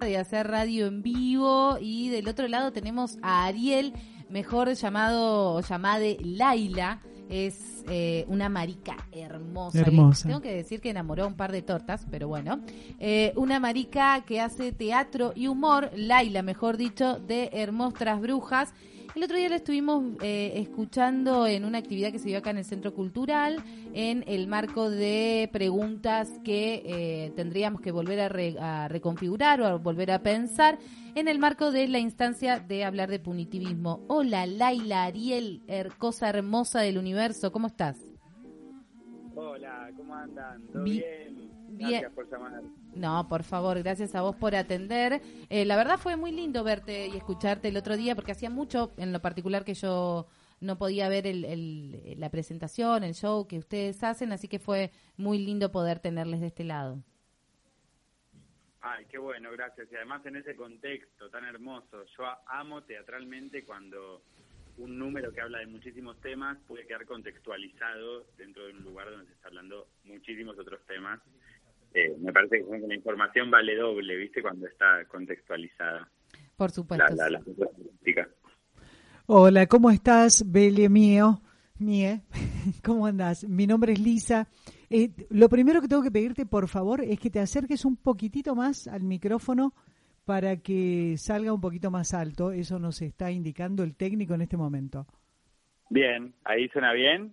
[0.00, 3.92] De hacer radio en vivo y del otro lado tenemos a Ariel,
[4.30, 7.02] mejor llamado, llamade Laila.
[7.28, 9.80] Es eh, una marica hermosa.
[9.80, 10.28] Hermosa.
[10.28, 12.60] Tengo que decir que enamoró a un par de tortas, pero bueno.
[12.98, 18.72] Eh, una marica que hace teatro y humor, Laila, mejor dicho, de Hermostras Brujas.
[19.14, 22.58] El otro día la estuvimos eh, escuchando en una actividad que se dio acá en
[22.58, 28.56] el Centro Cultural, en el marco de preguntas que eh, tendríamos que volver a, re-
[28.60, 30.78] a reconfigurar o a volver a pensar,
[31.16, 34.04] en el marco de la instancia de hablar de punitivismo.
[34.06, 37.98] Hola, Laila, Ariel, her- cosa hermosa del universo, ¿cómo estás?
[39.34, 40.62] Hola, ¿cómo andan?
[40.72, 41.50] ¿Todo Bi- bien?
[41.68, 41.90] bien.
[41.90, 42.62] Gracias por llamar.
[42.98, 45.22] No, por favor, gracias a vos por atender.
[45.50, 48.92] Eh, la verdad fue muy lindo verte y escucharte el otro día porque hacía mucho,
[48.96, 50.26] en lo particular, que yo
[50.60, 54.90] no podía ver el, el- la presentación, el show que ustedes hacen, así que fue
[55.16, 56.98] muy lindo poder tenerles de este lado.
[58.80, 59.88] Ay, qué bueno, gracias.
[59.92, 64.22] Y además en ese contexto tan hermoso, yo amo teatralmente cuando
[64.78, 69.26] un número que habla de muchísimos temas puede quedar contextualizado dentro de un lugar donde
[69.26, 71.20] se está hablando muchísimos otros temas.
[71.94, 74.42] Eh, me parece que la información vale doble, ¿viste?
[74.42, 76.08] Cuando está contextualizada
[76.56, 77.06] Por supuesto.
[77.14, 77.40] la, la.
[79.26, 81.40] Hola, ¿cómo estás, Belle mío?
[81.78, 82.22] Mie,
[82.84, 83.44] ¿cómo andás?
[83.48, 84.48] Mi nombre es Lisa.
[84.90, 88.54] Eh, lo primero que tengo que pedirte, por favor, es que te acerques un poquitito
[88.54, 89.74] más al micrófono
[90.24, 92.52] para que salga un poquito más alto.
[92.52, 95.06] Eso nos está indicando el técnico en este momento.
[95.90, 97.32] Bien, ¿ahí suena bien?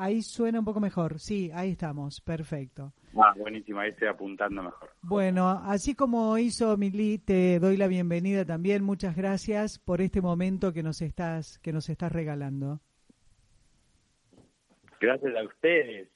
[0.00, 1.18] Ahí suena un poco mejor.
[1.18, 2.20] Sí, ahí estamos.
[2.20, 2.92] Perfecto.
[3.16, 4.90] Ah, buenísimo, ahí estoy apuntando mejor.
[5.02, 8.84] Bueno, así como hizo Mili, te doy la bienvenida también.
[8.84, 12.80] Muchas gracias por este momento que nos estás que nos estás regalando.
[15.00, 16.08] Gracias a ustedes.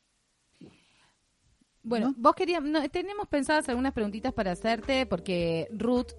[1.83, 2.15] Bueno, ¿No?
[2.19, 6.13] vos querías, no, tenemos pensadas algunas preguntitas para hacerte porque Ruth,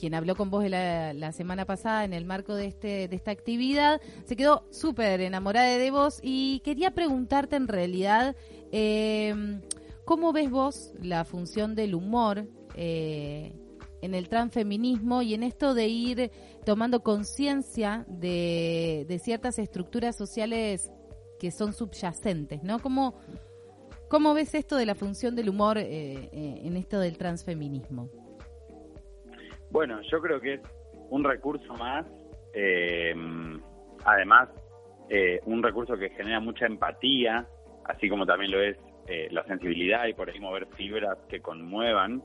[0.00, 3.32] quien habló con vos la, la semana pasada en el marco de este de esta
[3.32, 8.34] actividad, se quedó súper enamorada de vos y quería preguntarte en realidad
[8.72, 9.60] eh,
[10.06, 13.52] cómo ves vos la función del humor eh,
[14.00, 16.30] en el transfeminismo y en esto de ir
[16.64, 20.90] tomando conciencia de, de ciertas estructuras sociales
[21.38, 22.78] que son subyacentes, ¿no?
[22.78, 23.16] ¿Cómo,
[24.08, 28.08] cómo ves esto de la función del humor eh, eh, en esto del transfeminismo?
[29.70, 30.60] Bueno, yo creo que es
[31.10, 32.06] un recurso más,
[32.54, 33.14] eh,
[34.04, 34.48] además,
[35.08, 37.46] eh, un recurso que genera mucha empatía,
[37.84, 42.22] así como también lo es eh, la sensibilidad y por ahí mover fibras que conmuevan.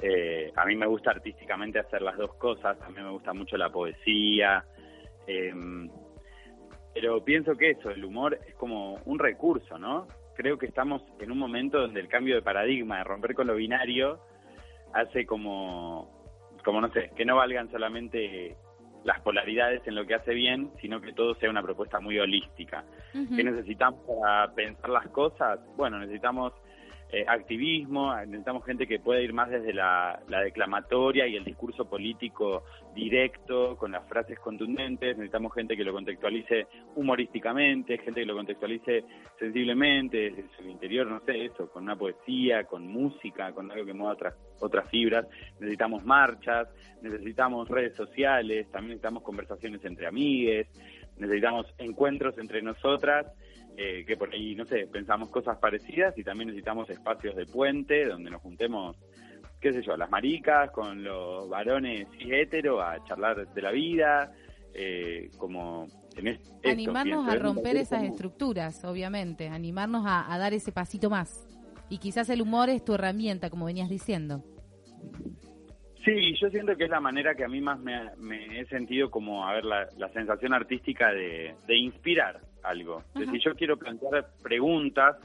[0.00, 3.56] Eh, a mí me gusta artísticamente hacer las dos cosas, a mí me gusta mucho
[3.56, 4.64] la poesía,
[5.26, 5.54] eh,
[6.94, 10.06] pero pienso que eso, el humor es como un recurso, ¿no?
[10.34, 13.54] Creo que estamos en un momento donde el cambio de paradigma, de romper con lo
[13.54, 14.20] binario,
[14.92, 16.21] hace como,
[16.64, 18.56] como no sé, que no valgan solamente
[19.04, 22.84] las polaridades en lo que hace bien, sino que todo sea una propuesta muy holística.
[23.12, 25.58] ¿Qué necesitamos para pensar las cosas?
[25.76, 26.52] Bueno, necesitamos
[27.12, 31.84] eh, activismo, necesitamos gente que pueda ir más desde la, la declamatoria y el discurso
[31.84, 38.34] político directo, con las frases contundentes, necesitamos gente que lo contextualice humorísticamente, gente que lo
[38.34, 39.04] contextualice
[39.38, 43.92] sensiblemente, desde su interior, no sé, eso, con una poesía, con música, con algo que
[43.92, 45.26] mueva otras, otras fibras,
[45.60, 46.68] necesitamos marchas,
[47.02, 50.66] necesitamos redes sociales, también necesitamos conversaciones entre amigues,
[51.18, 53.26] necesitamos encuentros entre nosotras,
[53.76, 58.04] eh, que por ahí, no sé, pensamos cosas parecidas y también necesitamos espacios de puente
[58.06, 58.96] donde nos juntemos,
[59.60, 64.32] qué sé yo, las maricas con los varones cis hetero a charlar de la vida,
[64.74, 70.38] eh, como en es- esto, Animarnos a romper esas como- estructuras, obviamente, animarnos a, a
[70.38, 71.46] dar ese pasito más.
[71.88, 74.42] Y quizás el humor es tu herramienta, como venías diciendo.
[76.04, 79.10] Sí, yo siento que es la manera que a mí más me, me he sentido
[79.10, 83.02] como, a ver, la, la sensación artística de, de inspirar algo.
[83.14, 85.16] Es decir, yo quiero plantear preguntas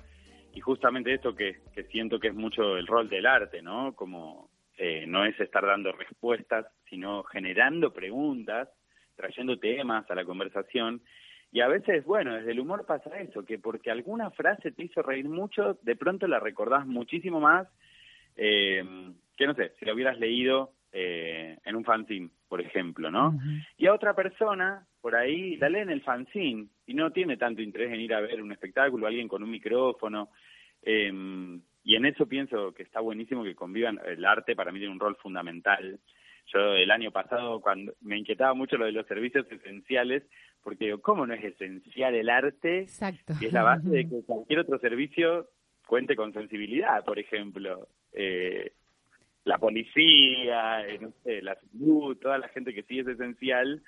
[0.54, 3.94] y justamente esto que, que siento que es mucho el rol del arte, ¿no?
[3.94, 8.70] Como eh, no es estar dando respuestas, sino generando preguntas,
[9.16, 11.02] trayendo temas a la conversación.
[11.52, 15.02] Y a veces, bueno, desde el humor pasa eso, que porque alguna frase te hizo
[15.02, 17.68] reír mucho, de pronto la recordás muchísimo más
[18.38, 18.84] eh,
[19.36, 23.38] que no sé, si lo hubieras leído eh, en un fanzine, por ejemplo, ¿no?
[23.78, 27.62] Y a otra persona, por ahí, la lee en el fanzine y no tiene tanto
[27.62, 30.32] interés en ir a ver un espectáculo, alguien con un micrófono.
[30.82, 31.10] eh,
[31.86, 34.02] y en eso pienso que está buenísimo que convivan.
[34.06, 35.98] El arte para mí tiene un rol fundamental.
[36.48, 40.24] Yo el año pasado, cuando me inquietaba mucho lo de los servicios esenciales,
[40.62, 42.80] porque digo, ¿cómo no es esencial el arte?
[42.80, 43.36] Exacto.
[43.40, 45.48] Y es la base de que cualquier otro servicio
[45.88, 47.88] cuente con sensibilidad, por ejemplo.
[48.12, 48.74] Eh,
[49.46, 53.82] la policía, eh, no sé, la salud, toda la gente que sí es esencial,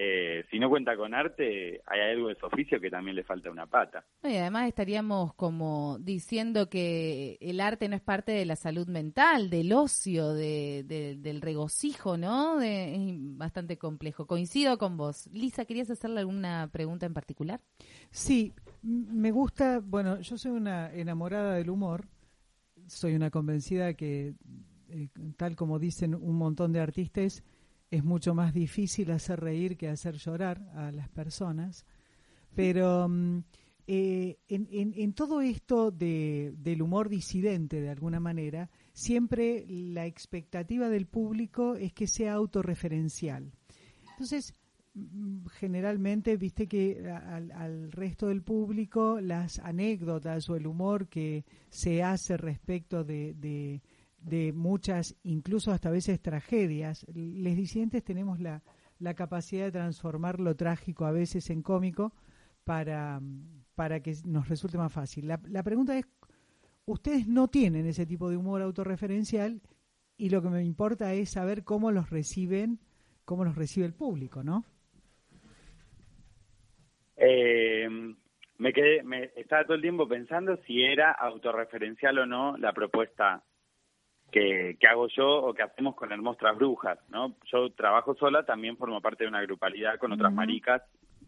[0.00, 3.50] eh, si no cuenta con arte, hay algo de su oficio que también le falta
[3.50, 4.04] una pata.
[4.22, 9.50] Y además estaríamos como diciendo que el arte no es parte de la salud mental,
[9.50, 12.58] del ocio, de, de- del regocijo, ¿no?
[12.58, 14.26] De- es bastante complejo.
[14.26, 15.26] Coincido con vos.
[15.32, 17.60] Lisa, ¿querías hacerle alguna pregunta en particular?
[18.10, 22.06] Sí, me gusta, bueno, yo soy una enamorada del humor,
[22.86, 24.34] soy una convencida que,
[24.90, 27.42] eh, tal como dicen un montón de artistas,
[27.90, 31.84] es mucho más difícil hacer reír que hacer llorar a las personas,
[32.54, 33.38] pero mm,
[33.86, 40.04] eh, en, en- en todo esto de, del humor disidente, de alguna manera, siempre la
[40.06, 43.50] expectativa del público es que sea autorreferencial.
[44.10, 44.52] Entonces,
[44.94, 51.44] mm, generalmente, viste que al, al resto del público las anécdotas o el humor que
[51.70, 53.80] se hace respecto de, de,
[54.18, 58.62] de muchas, incluso hasta a veces tragedias, les disidentes tenemos la,
[58.98, 62.12] la capacidad de transformar lo trágico a veces en cómico
[62.64, 63.20] para,
[63.74, 65.28] para que nos resulte más fácil.
[65.28, 66.06] La, la pregunta es,
[66.84, 69.60] ustedes no tienen ese tipo de humor autorreferencial
[70.16, 72.80] y lo que me importa es saber cómo los reciben,
[73.24, 74.64] cómo los recibe el público, ¿no?
[77.16, 77.88] Eh,
[78.58, 83.42] me quedé, me estaba todo el tiempo pensando si era autorreferencial o no la propuesta
[84.30, 87.34] que, que hago yo o que hacemos con Hermostras Brujas, ¿no?
[87.50, 90.36] Yo trabajo sola, también formo parte de una grupalidad con otras Ujú.
[90.36, 90.82] maricas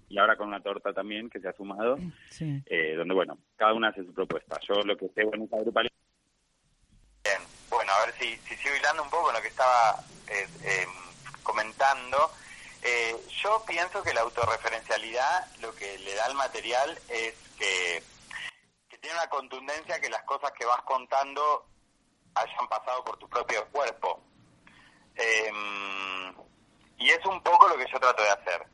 [0.09, 1.97] y ahora con una torta también que se ha sumado,
[2.31, 2.63] Sí.
[2.67, 4.59] eh, donde, bueno, cada una hace su propuesta.
[4.69, 5.93] Yo lo que sé en esa grupalidad...
[7.25, 7.39] Bien,
[7.71, 9.97] bueno, a ver si, si sigo hilando un poco en lo que estaba
[10.29, 10.87] eh, eh,
[11.43, 12.17] comentando.
[12.83, 18.03] Eh, yo pienso que la autorreferencialidad lo que le da al material es que,
[18.89, 21.67] que tiene una contundencia que las cosas que vas contando
[22.35, 24.23] hayan pasado por tu propio cuerpo.
[25.17, 25.53] Eh,
[26.99, 28.67] y es un poco lo que yo trato de hacer.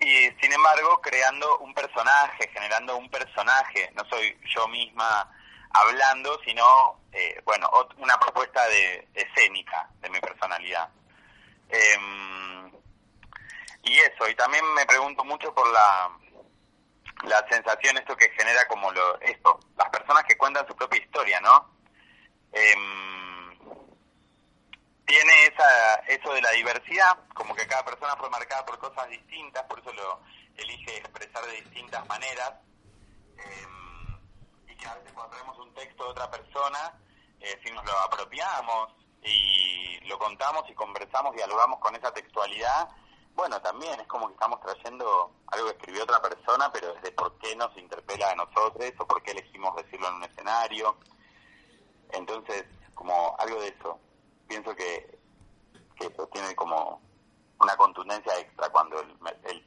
[0.00, 5.30] Y sin embargo, creando un personaje, generando un personaje, no soy yo misma
[5.70, 10.88] hablando, sino eh, bueno, una propuesta de escénica de mi personalidad.
[11.68, 12.72] Em,
[13.84, 16.10] y eso, y también me pregunto mucho por la,
[17.24, 21.40] la sensación, esto que genera como lo, esto, las personas que cuentan su propia historia,
[21.40, 21.70] ¿no?
[22.52, 23.58] Em,
[25.06, 29.64] tiene esa, eso de la diversidad, como que cada persona fue marcada por cosas distintas,
[29.64, 30.20] por eso lo
[30.56, 32.52] elige expresar de distintas maneras,
[33.38, 34.18] em,
[34.68, 36.98] y que a veces cuando traemos un texto de otra persona,
[37.40, 42.88] eh, si nos lo apropiamos y lo contamos y conversamos, dialogamos con esa textualidad,
[43.34, 47.38] bueno, también es como que estamos trayendo algo que escribió otra persona, pero desde por
[47.38, 50.98] qué nos interpela a nosotros o por qué elegimos decirlo en un escenario.
[52.12, 53.98] Entonces, como algo de eso.
[54.48, 55.18] Pienso que,
[55.96, 57.00] que eso tiene como
[57.60, 59.08] una contundencia extra cuando el,
[59.50, 59.62] el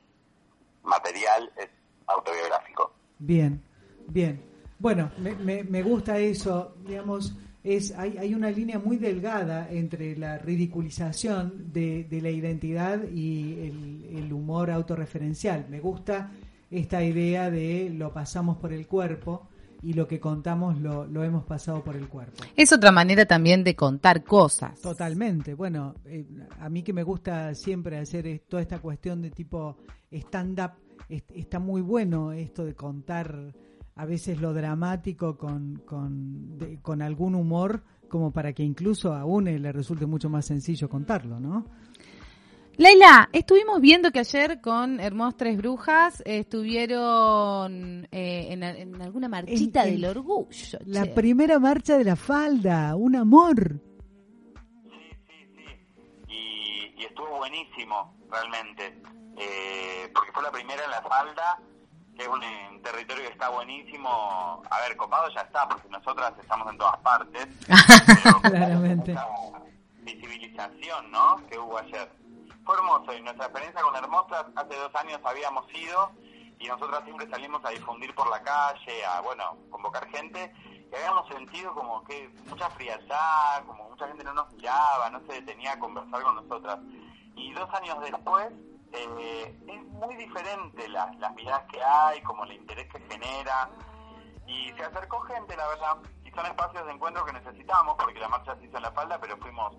[0.84, 1.70] material es
[2.08, 2.94] autobiográfico.
[3.20, 3.62] Bien,
[4.08, 4.44] bien.
[4.78, 7.34] Bueno, me, me, me gusta eso, digamos,
[7.64, 13.68] es hay, hay una línea muy delgada entre la ridiculización de, de la identidad y
[13.68, 15.66] el, el humor autorreferencial.
[15.70, 16.32] Me gusta
[16.70, 19.48] esta idea de lo pasamos por el cuerpo
[19.86, 22.44] y lo que contamos lo, lo hemos pasado por el cuerpo.
[22.56, 24.82] Es otra manera también de contar cosas.
[24.82, 25.54] Totalmente.
[25.54, 26.26] Bueno, eh,
[26.60, 29.78] a mí que me gusta siempre hacer toda esta cuestión de tipo
[30.12, 30.72] stand-up,
[31.10, 33.54] es- está muy bueno esto de contar
[33.96, 39.24] a veces lo dramático con, con, de- con algún humor, como para que incluso a
[39.26, 41.66] uno le resulte mucho más sencillo contarlo, ¿no?
[42.78, 49.84] Leila, estuvimos viendo que ayer con Hermos Tres Brujas estuvieron eh, en, en alguna marchita
[49.84, 50.80] En- en del orgullo.
[50.86, 51.12] La che.
[51.12, 53.80] primera marcha de la falda, un amor.
[54.84, 54.92] Sí,
[55.26, 55.64] sí, sí.
[56.28, 59.02] Y, y estuvo buenísimo, realmente.
[59.38, 61.58] Eh, porque fue la primera en la falda,
[62.18, 62.42] que es un,
[62.82, 64.10] territorio que está buenísimo.
[64.70, 67.48] A ver, copado ya está, porque nosotras estamos en todas partes.
[68.24, 69.16] pero Claramente.
[70.04, 71.38] visibilización, ¿no?
[71.50, 72.10] Que hubo ayer.
[72.66, 76.12] Fue hermoso y nuestra experiencia con Hermosas hace dos años habíamos ido
[76.58, 80.52] y nosotras siempre salimos a difundir por la calle, a, bueno, convocar gente
[80.92, 85.34] y habíamos sentido como que mucha frialdad, como mucha gente no nos miraba, no se
[85.34, 86.80] detenía a conversar con nosotras.
[87.36, 88.48] Y dos años después
[88.94, 93.70] eh, es muy diferente las, las miradas que hay, como el interés que genera
[94.48, 98.30] y se acercó gente, la verdad, y son espacios de encuentro que necesitamos, porque la
[98.30, 99.76] marcha se hizo en La Falda, pero fuimos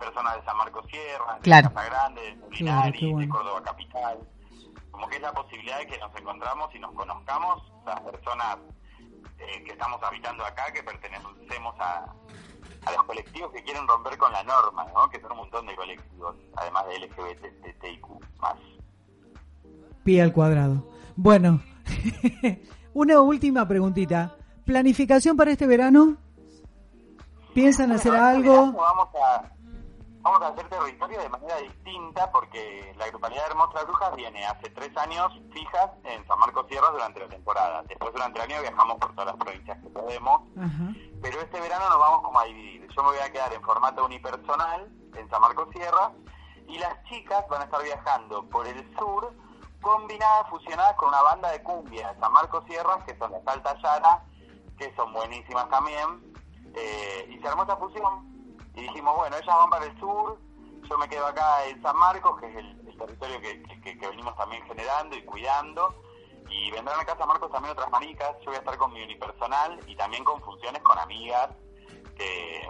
[0.00, 1.72] personas de San Marcos Sierra, de Claro.
[1.72, 3.18] Casa Grande, de Linari, bueno.
[3.20, 4.18] de Córdoba Capital,
[4.90, 8.56] como que es la posibilidad de que nos encontramos y nos conozcamos, las personas
[9.38, 12.04] eh, que estamos habitando acá, que pertenecemos a,
[12.86, 15.08] a los colectivos que quieren romper con la norma, ¿no?
[15.10, 18.06] que son un montón de colectivos, además de LGBTIQ
[18.40, 18.56] más.
[20.04, 20.88] Pie al cuadrado.
[21.16, 21.60] Bueno,
[22.94, 24.34] una última preguntita.
[24.64, 26.16] ¿Planificación para este verano?
[27.54, 28.72] ¿Piensan hacer Bueno, algo?
[28.72, 29.42] Vamos a,
[30.22, 34.68] vamos a hacer territorio de manera distinta porque la Grupalidad de Hermosas Brujas viene hace
[34.70, 37.82] tres años fijas en San Marcos Sierra durante la temporada.
[37.88, 40.42] Después durante el año viajamos por todas las provincias que podemos,
[41.22, 42.88] pero este verano nos vamos como a dividir.
[42.94, 46.12] Yo me voy a quedar en formato unipersonal en San Marcos Sierra
[46.66, 49.32] y las chicas van a estar viajando por el sur
[49.80, 53.74] combinadas, fusionadas con una banda de cumbia de San Marcos Sierra que son las Alta
[53.80, 54.22] Yara,
[54.78, 56.30] que son buenísimas también.
[56.72, 58.29] Eh, y se armó esa fusión
[58.80, 60.38] y dijimos, bueno, ellas van para el sur,
[60.88, 64.62] yo me quedo acá en San Marcos, que es el, territorio que, que- venimos también
[64.66, 65.94] generando y cuidando,
[66.50, 69.02] y vendrán acá a San Marcos también otras maricas, yo voy a estar con mi
[69.02, 71.48] unipersonal y también con funciones con amigas
[72.16, 72.68] que,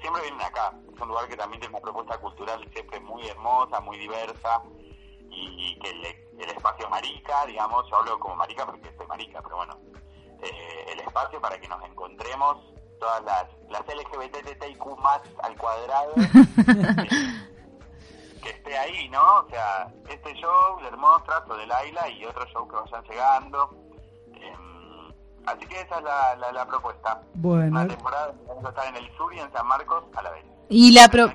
[0.00, 0.74] siempre vienen acá.
[0.94, 4.62] Es un lugar que también tiene una propuesta cultural siempre muy hermosa, muy diversa,
[5.30, 6.04] y, y que el,
[6.40, 9.78] el espacio marica, digamos, yo hablo como marica porque soy marica, pero bueno,
[10.42, 16.14] eh, el espacio para que nos encontremos todas las, las LGBTTIQ más al cuadrado,
[16.54, 19.40] que, que esté ahí, ¿no?
[19.40, 23.70] O sea, este show, el hermoso trato de Laila y otro show que vayan llegando.
[24.34, 25.12] Em,
[25.46, 27.20] así que esa es la, la, la propuesta.
[27.34, 27.80] Bueno.
[27.80, 30.44] Una temporada vamos a estar en el sur y en San Marcos a la vez.
[30.68, 31.32] Y la pro-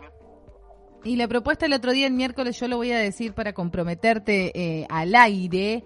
[1.05, 4.51] y la propuesta el otro día, el miércoles, yo lo voy a decir para comprometerte
[4.57, 5.83] eh, al aire.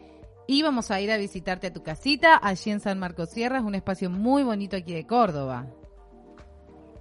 [0.48, 3.76] Íbamos a ir a visitarte a tu casita, allí en San Marcos Sierra, es un
[3.76, 5.66] espacio muy bonito aquí de Córdoba.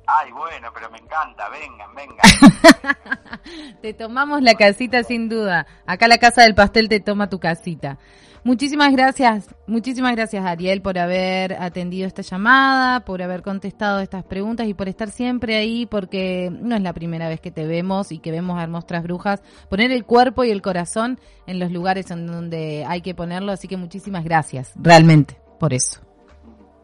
[0.09, 3.79] Ay, bueno, pero me encanta, vengan, vengan.
[3.83, 5.67] Te tomamos la casita sin duda.
[5.85, 7.99] Acá la casa del pastel te toma tu casita.
[8.47, 14.69] Muchísimas gracias, muchísimas gracias Ariel por haber atendido esta llamada, por haber contestado estas preguntas
[14.69, 18.21] y por estar siempre ahí porque no es la primera vez que te vemos y
[18.21, 21.19] que vemos a Hermostras Brujas poner el cuerpo y el corazón
[21.49, 26.01] en los lugares en donde hay que ponerlo, así que muchísimas gracias, realmente, por eso.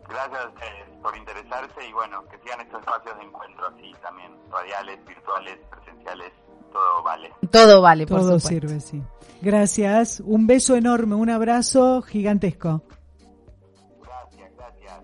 [0.09, 0.83] Gracias a ustedes.
[1.01, 6.33] por interesarse y bueno, que sigan estos espacios de encuentro así también, radiales, virtuales, presenciales,
[6.73, 7.31] todo vale.
[7.53, 8.49] Todo vale, por Todo supuesto.
[8.49, 9.01] sirve, sí.
[9.43, 10.23] Gracias.
[10.25, 12.85] Un beso enorme, un abrazo gigantesco.
[14.01, 15.01] Gracias, gracias.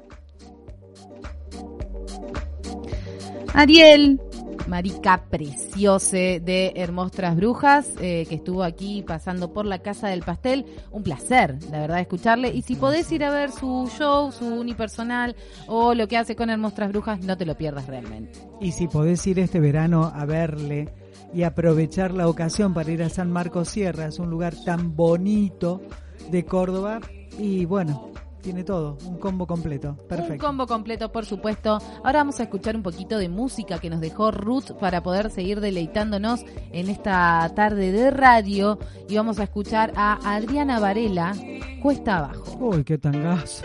[3.53, 4.21] Ariel,
[4.69, 10.67] marica preciose de Hermostras Brujas, eh, que estuvo aquí pasando por la Casa del Pastel.
[10.93, 12.55] Un placer, la verdad, escucharle.
[12.55, 15.35] Y si podés ir a ver su show, su unipersonal
[15.67, 18.39] o lo que hace con Hermostras Brujas, no te lo pierdas realmente.
[18.61, 23.09] Y si podés ir este verano a verle y aprovechar la ocasión para ir a
[23.09, 25.81] San Marcos Sierra, es un lugar tan bonito
[26.31, 27.01] de Córdoba
[27.39, 28.13] y bueno,
[28.43, 29.97] tiene todo, un combo completo.
[30.01, 30.47] Un Perfecto.
[30.47, 31.79] combo completo, por supuesto.
[32.05, 35.61] Ahora vamos a escuchar un poquito de música que nos dejó Ruth para poder seguir
[35.61, 38.79] deleitándonos en esta tarde de radio.
[39.09, 41.35] Y vamos a escuchar a Adriana Varela,
[41.83, 42.57] Cuesta Abajo.
[42.59, 43.65] Uy, qué tangazo.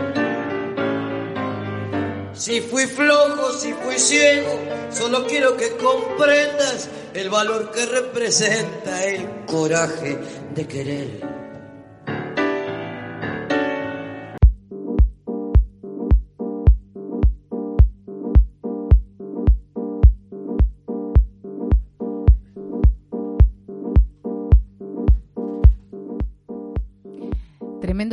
[2.41, 4.57] Si fui flojo, si fui ciego,
[4.89, 10.17] solo quiero que comprendas el valor que representa el coraje
[10.55, 11.40] de querer.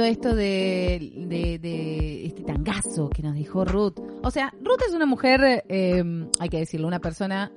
[0.04, 3.98] Esto de, de- de este tangazo que nos dijo Ruth.
[4.22, 7.50] O sea, Ruth es una mujer, eh, hay que decirlo, una persona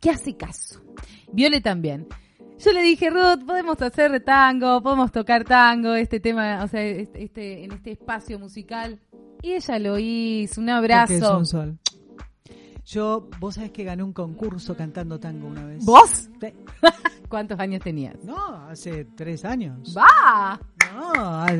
[0.00, 0.80] que hace caso.
[1.32, 2.06] Viole también.
[2.58, 7.22] Yo le dije, Ruth, podemos hacer tango, podemos tocar tango, este tema, o sea, este,
[7.24, 8.98] este- en este espacio musical.
[9.42, 11.38] Y ella lo hizo, un es abrazo.
[11.38, 11.78] un sol.
[12.84, 15.84] Yo, vos sabés que gané un concurso cantando tango una vez.
[15.84, 16.28] ¿Vos?
[16.40, 16.48] Sí.
[17.28, 18.16] ¿Cuántos años tenías?
[18.24, 18.36] No,
[18.68, 19.94] hace tres años.
[19.96, 20.58] ¡Va!
[20.94, 21.52] No, a-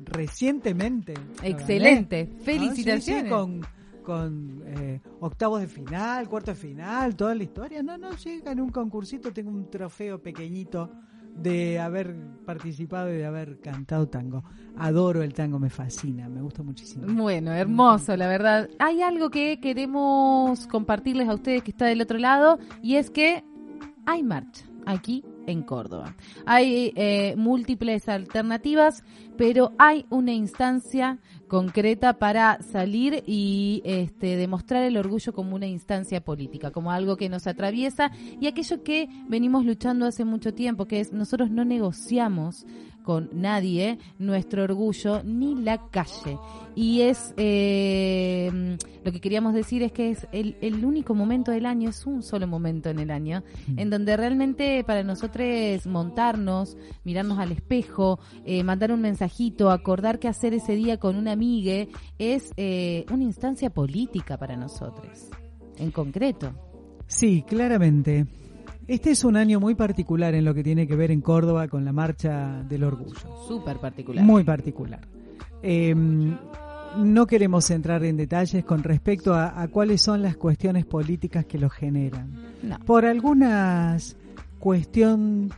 [0.00, 1.14] recientemente.
[1.42, 2.30] Excelente.
[2.32, 3.04] Ah, Felicitaciones.
[3.04, 3.60] sí, sí, con
[4.02, 7.82] con eh, octavos de final, cuarto de final, toda la historia.
[7.82, 10.92] No, no, sí, gané un concursito, tengo un trofeo pequeñito
[11.34, 12.14] de haber
[12.46, 14.44] participado y de haber cantado tango.
[14.78, 17.04] Adoro el tango, me fascina, me gusta muchísimo.
[17.08, 18.70] Bueno, hermoso, la verdad.
[18.78, 23.42] Hay algo que queremos compartirles a ustedes que está del otro lado y es que
[24.06, 26.14] hay marcha aquí en Córdoba.
[26.44, 29.04] Hay eh, múltiples alternativas,
[29.36, 31.18] pero hay una instancia
[31.48, 37.28] concreta para salir y este, demostrar el orgullo como una instancia política, como algo que
[37.28, 42.66] nos atraviesa y aquello que venimos luchando hace mucho tiempo, que es nosotros no negociamos
[43.06, 46.38] con nadie nuestro orgullo ni la calle.
[46.74, 51.66] Y es eh, lo que queríamos decir es que es el, el único momento del
[51.66, 53.44] año, es un solo momento en el año,
[53.76, 60.26] en donde realmente para nosotros montarnos, mirarnos al espejo, eh, mandar un mensajito, acordar qué
[60.26, 61.86] hacer ese día con una amiga,
[62.18, 65.30] es eh, una instancia política para nosotros,
[65.78, 66.52] en concreto.
[67.06, 68.26] Sí, claramente.
[68.88, 71.84] Este es un año muy particular en lo que tiene que ver en Córdoba con
[71.84, 73.16] la marcha del orgullo.
[73.48, 74.24] Súper particular.
[74.24, 75.00] Muy particular.
[75.62, 81.44] Eh, no queremos entrar en detalles con respecto a, a cuáles son las cuestiones políticas
[81.46, 82.32] que lo generan.
[82.62, 82.78] No.
[82.80, 84.16] Por algunas
[84.58, 85.50] cuestión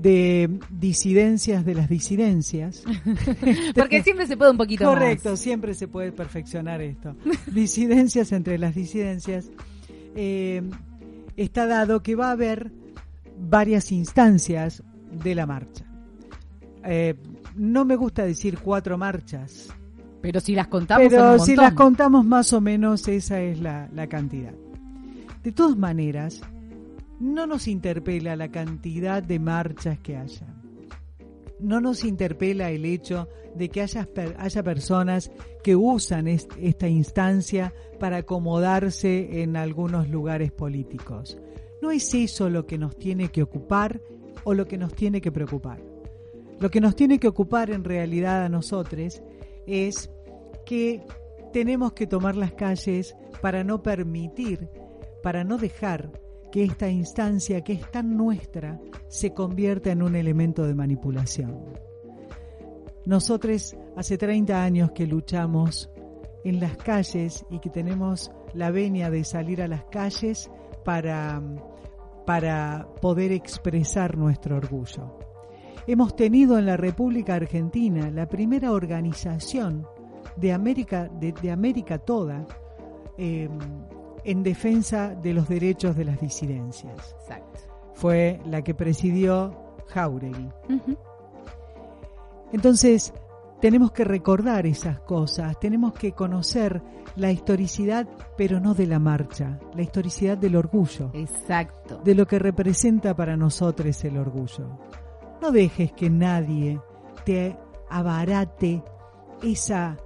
[0.00, 2.82] de disidencias de las disidencias.
[3.74, 5.40] Porque siempre se puede un poquito Correcto, más.
[5.40, 7.16] siempre se puede perfeccionar esto.
[7.52, 9.50] Disidencias entre las disidencias.
[10.14, 10.62] Eh,
[11.36, 12.72] está dado que va a haber
[13.38, 15.84] varias instancias de la marcha.
[16.84, 17.14] Eh,
[17.56, 19.68] no me gusta decir cuatro marchas,
[20.22, 23.60] Pero si las contamos son pero un si las contamos más o menos esa es
[23.60, 24.54] la, la cantidad.
[25.42, 26.40] De todas maneras,
[27.20, 30.46] no nos interpela la cantidad de marchas que haya.
[31.58, 35.30] No nos interpela el hecho de que haya, haya personas
[35.62, 41.38] que usan est- esta instancia para acomodarse en algunos lugares políticos.
[41.80, 44.00] No es eso lo que nos tiene que ocupar
[44.44, 45.80] o lo que nos tiene que preocupar.
[46.60, 49.22] Lo que nos tiene que ocupar en realidad a nosotros
[49.66, 50.10] es
[50.64, 51.02] que
[51.52, 54.68] tenemos que tomar las calles para no permitir,
[55.22, 56.10] para no dejar
[56.56, 61.54] que esta instancia que es tan nuestra se convierta en un elemento de manipulación.
[63.04, 65.90] Nosotros hace 30 años que luchamos
[66.44, 70.50] en las calles y que tenemos la venia de salir a las calles
[70.82, 71.42] para,
[72.24, 75.18] para poder expresar nuestro orgullo.
[75.86, 79.86] Hemos tenido en la República Argentina la primera organización
[80.36, 82.46] de América, de, América toda
[83.18, 83.46] eh,
[84.26, 87.14] en defensa de los derechos de las disidencias.
[87.20, 87.60] Exacto.
[87.94, 89.56] Fue la que presidió
[89.86, 90.48] Jauregui.
[92.52, 93.14] Entonces,
[93.60, 96.82] tenemos que recordar esas cosas, tenemos que conocer
[97.14, 98.06] la historicidad,
[98.36, 102.00] pero no de la marcha, la historicidad del orgullo, Exacto.
[102.04, 104.78] de lo que representa para nosotros el orgullo.
[105.40, 106.80] No dejes que nadie
[107.24, 107.56] te
[107.88, 108.82] abarate
[109.42, 109.96] esa,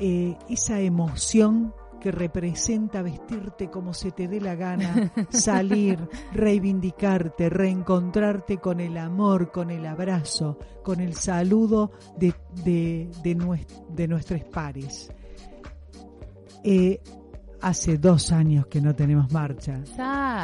[0.00, 8.58] eh, esa emoción que representa vestirte como se te dé la gana, salir, reivindicarte, reencontrarte
[8.58, 12.34] con el amor, con el abrazo, con el saludo de,
[12.64, 15.12] de, de, de nuestros pares.
[16.64, 17.00] Eh,
[17.60, 19.80] hace dos años que no tenemos marcha.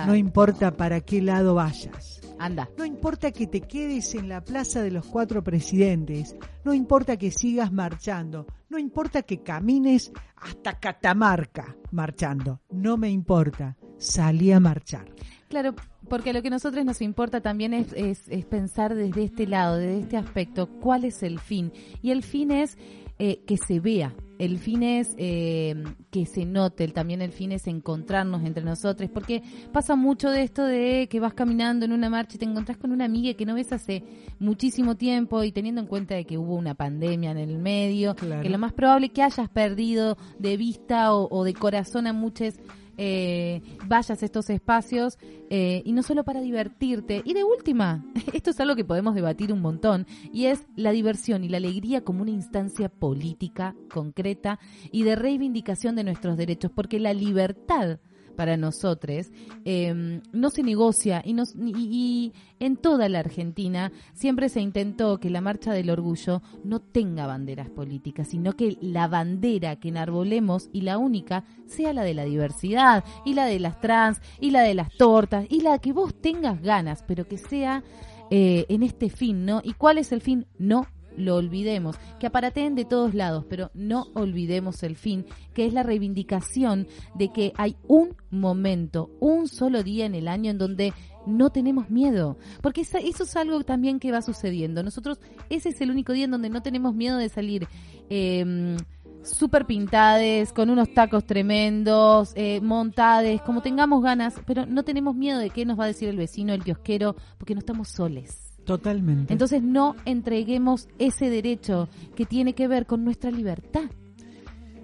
[0.07, 2.14] No importa para qué lado vayas.
[2.45, 2.69] Anda.
[2.77, 7.31] No importa que te quedes en la Plaza de los Cuatro Presidentes, no importa que
[7.31, 15.07] sigas marchando, no importa que camines hasta Catamarca marchando, no me importa, salí a marchar.
[15.49, 15.75] Claro,
[16.09, 19.77] porque lo que a nosotros nos importa también es, es, es pensar desde este lado,
[19.77, 21.73] desde este aspecto, cuál es el fin.
[22.03, 22.77] Y el fin es
[23.19, 25.75] eh, que se vea, el fin es eh,
[26.11, 29.43] que se note, también el fin es encontrarnos entre nosotros, porque
[29.73, 32.91] pasa mucho de esto de que vas caminando en una marcha y te encontrás con
[32.91, 34.03] una amiga que no ves hace
[34.41, 38.43] muchísimo tiempo y teniendo en cuenta de que hubo una pandemia en el medio, Claro.
[38.43, 42.13] que lo más probable es que hayas perdido de vista o, o de corazón a
[42.13, 42.55] muchos
[42.97, 45.19] eh, vayas a estos espacios
[45.51, 47.23] eh, y no solo para divertirte.
[47.25, 51.45] Y de última, esto es algo que podemos debatir un montón, y es la diversión
[51.45, 54.59] y la alegría como una instancia política concreta
[54.91, 57.99] y de reivindicación de nuestros derechos, porque la libertad
[58.35, 59.31] para nosotros
[59.65, 65.19] eh, no se negocia y, nos- y- y en toda la Argentina siempre se intentó
[65.19, 70.69] que la marcha del orgullo no tenga banderas políticas, sino que la bandera que enarbolemos
[70.73, 74.63] y la única sea la de la diversidad y la de las trans y la
[74.63, 77.83] de las tortas y la que vos tengas ganas, pero que sea
[78.31, 79.61] eh, en este fin, ¿no?
[79.63, 80.47] ¿Y cuál es el fin?
[80.59, 80.87] No
[81.17, 85.83] lo olvidemos, que aparateen de todos lados, pero no olvidemos el fin, que es la
[85.83, 90.93] reivindicación de que hay un momento, un solo día en el año en donde
[91.27, 94.83] no tenemos miedo, porque eso es algo también que va sucediendo.
[94.83, 97.67] Nosotros, ese es el único día en donde no tenemos miedo de salir.
[98.11, 98.77] Eh,
[99.25, 105.39] Súper pintades, con unos tacos tremendos, eh, montades, como tengamos ganas, pero no tenemos miedo
[105.39, 108.44] de qué nos va a decir el vecino, el kiosquero, porque no estamos soles.
[108.65, 109.33] Totalmente.
[109.33, 113.85] Entonces no entreguemos ese derecho que tiene que ver con nuestra libertad.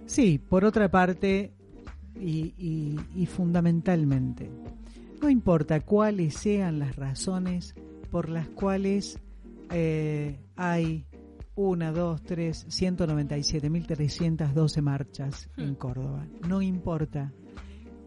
[0.07, 1.53] Sí, por otra parte,
[2.19, 4.51] y, y- y fundamentalmente,
[5.23, 7.75] no importa cuáles sean las razones
[8.11, 9.19] por las cuales
[9.71, 11.07] eh, hay
[11.55, 16.27] una, dos, tres, 197.312 marchas en Córdoba.
[16.49, 17.33] No importa.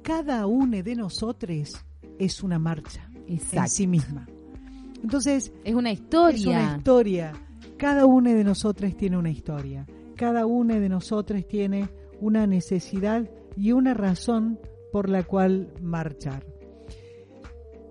[0.01, 1.73] Cada uno de nosotros
[2.19, 3.71] es una marcha en Exacto.
[3.71, 4.27] sí misma.
[5.03, 6.35] Entonces, Es una historia.
[6.37, 7.33] es una historia.
[7.77, 9.85] Cada uno de nosotros tiene una historia.
[10.15, 11.89] Cada uno de nosotros tiene
[12.21, 14.59] una necesidad y una razón
[14.91, 16.45] por la cual marchar.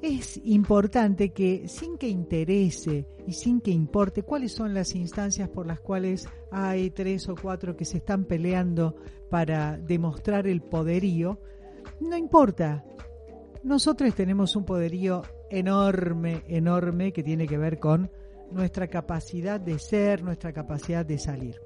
[0.00, 5.66] Es importante que sin que interese y sin que importe cuáles son las instancias por
[5.66, 8.96] las cuales hay tres o cuatro que se están peleando
[9.30, 11.40] para demostrar el poderío,
[12.00, 12.84] no importa.
[13.62, 15.22] Nosotros tenemos un poderío
[15.52, 18.10] enorme, enorme que tiene que ver con
[18.50, 21.60] nuestra capacidad de ser, nuestra capacidad de salir.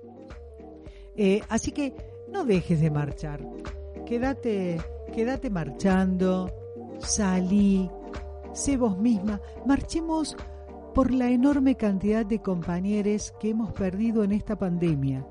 [1.16, 1.94] Eh, así que
[2.30, 3.40] no dejes de marchar.
[4.04, 4.78] Quédate,
[5.14, 6.52] quédate marchando,
[6.98, 7.88] salí,
[8.52, 9.40] sé vos misma.
[9.64, 10.36] Marchemos
[10.92, 15.24] por la enorme cantidad de compañeros que hemos perdido en esta pandemia.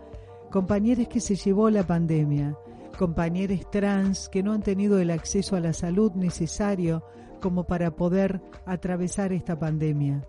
[0.49, 2.57] Compañeros que se llevó la pandemia.
[2.97, 7.03] Compañeros trans que no han tenido el acceso a la salud necesario
[7.35, 10.27] como para poder atravesar esta pandemia.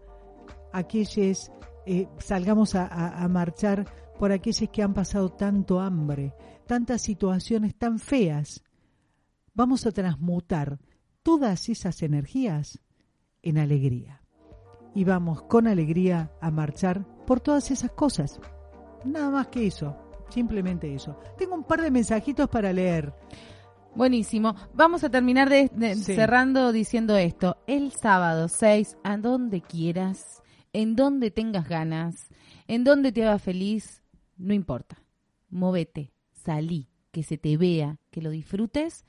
[0.73, 1.51] Aquellos,
[1.87, 3.87] eh, salgamos a, a- marchar
[4.19, 6.35] por aquellos que han pasado tanto hambre,
[6.67, 8.63] tantas situaciones tan feas.
[9.55, 10.79] Vamos a transmutar
[11.23, 12.81] todas esas energías
[13.43, 14.23] en alegría.
[14.95, 18.41] y vamos con alegría a marchar por todas esas cosas.
[19.05, 19.95] Nada más que eso,
[20.31, 21.19] simplemente eso.
[21.37, 23.13] Tengo un par de mensajitos para leer.
[23.97, 24.55] Buenísimo.
[24.75, 26.15] Vamos a terminar de, de- Sí.
[26.15, 27.57] cerrando diciendo esto.
[27.67, 30.43] El sábado 6, a donde quieras,
[30.73, 32.29] en donde tengas ganas,
[32.69, 34.03] en donde te haga feliz,
[34.37, 34.99] no importa.
[35.49, 36.13] Movete,
[36.45, 39.05] salí, que se te vea, que lo disfrutes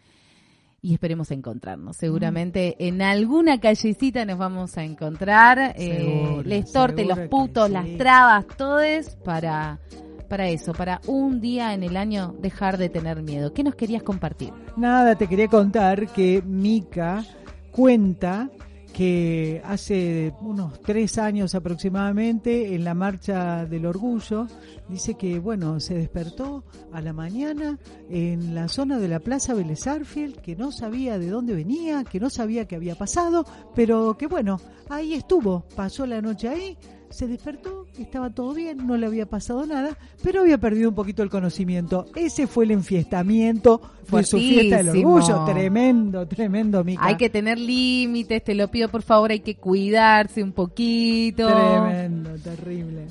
[0.82, 1.98] y esperemos encontrarnos.
[1.98, 5.74] Seguramente en alguna callecita nos vamos a encontrar.
[5.76, 7.74] eh, les torte, los putos, sí.
[7.74, 9.80] las trabas, todes para...
[10.28, 13.53] Para eso, para un día en el año dejar de tener miedo.
[13.53, 14.53] ¿Qué nos querías compartir?
[14.75, 17.23] Nada, te quería contar que Mika
[17.71, 18.49] cuenta
[18.97, 24.47] que hace unos tres años aproximadamente en la marcha del orgullo
[24.89, 27.78] dice que bueno se despertó a la mañana
[28.09, 32.19] en la zona de la Plaza Vélez Arfield que no sabía de dónde venía que
[32.19, 34.59] no sabía qué había pasado pero que bueno
[34.89, 36.75] ahí estuvo pasó la noche ahí
[37.10, 41.24] se despertó, estaba todo bien, no le había pasado nada, pero había perdido un poquito
[41.24, 42.05] el conocimiento.
[42.16, 43.82] Ese fue el enfiestamiento
[44.12, 45.45] de su fiesta del orgullo.
[45.45, 47.05] Tremendo, tremendo, Mica.
[47.05, 51.47] Hay que tener límites, te lo pido por favor, hay que cuidarse un poquito.
[51.47, 53.08] Tremendo, terrible.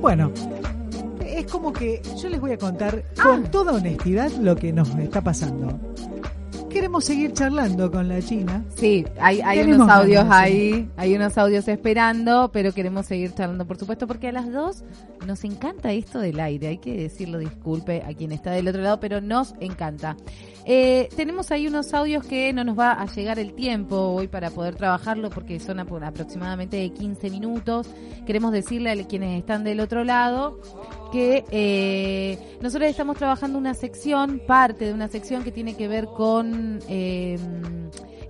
[0.00, 0.32] Bueno,
[1.24, 3.50] es como que yo les voy a contar con Ah.
[3.50, 5.78] toda honestidad lo que nos está pasando.
[6.70, 8.62] Queremos seguir charlando con la China.
[8.76, 14.06] Sí, hay, unos audios ahí, hay unos audios esperando, pero queremos seguir charlando, por supuesto,
[14.06, 14.84] porque a las dos
[15.26, 16.68] nos encanta esto del aire.
[16.68, 20.16] Hay que decirlo, disculpe a quien está del otro lado, pero nos encanta.
[20.66, 24.50] Eh, tenemos ahí unos audios que no nos va a llegar el tiempo hoy para
[24.50, 27.88] poder trabajarlo, porque son apro- aproximadamente 15 minutos.
[28.26, 30.60] Queremos decirle a quienes están del otro lado
[31.10, 36.06] que eh, nosotros estamos trabajando una sección, parte de una sección que tiene que ver
[36.06, 37.38] con eh,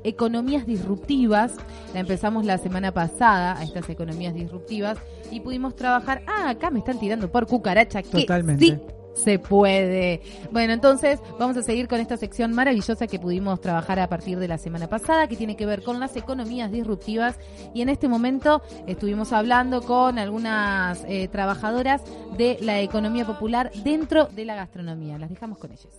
[0.05, 1.55] economías disruptivas.
[1.95, 4.99] La empezamos la semana pasada a estas economías disruptivas
[5.31, 6.22] y pudimos trabajar.
[6.26, 8.03] Ah, acá me están tirando por cucaracha.
[8.03, 8.66] que Totalmente.
[8.66, 8.79] sí
[9.19, 10.23] se puede.
[10.51, 14.49] Bueno, entonces vamos a seguir con esta sección maravillosa que pudimos trabajar a partir de
[14.49, 17.39] la semana pasada, que tiene que ver con las economías disruptivas.
[17.75, 22.03] Y en este momento estuvimos hablando con algunas eh, trabajadoras
[22.37, 25.19] de la economía popular dentro de la gastronomía.
[25.19, 25.93] Las dejamos con ellas.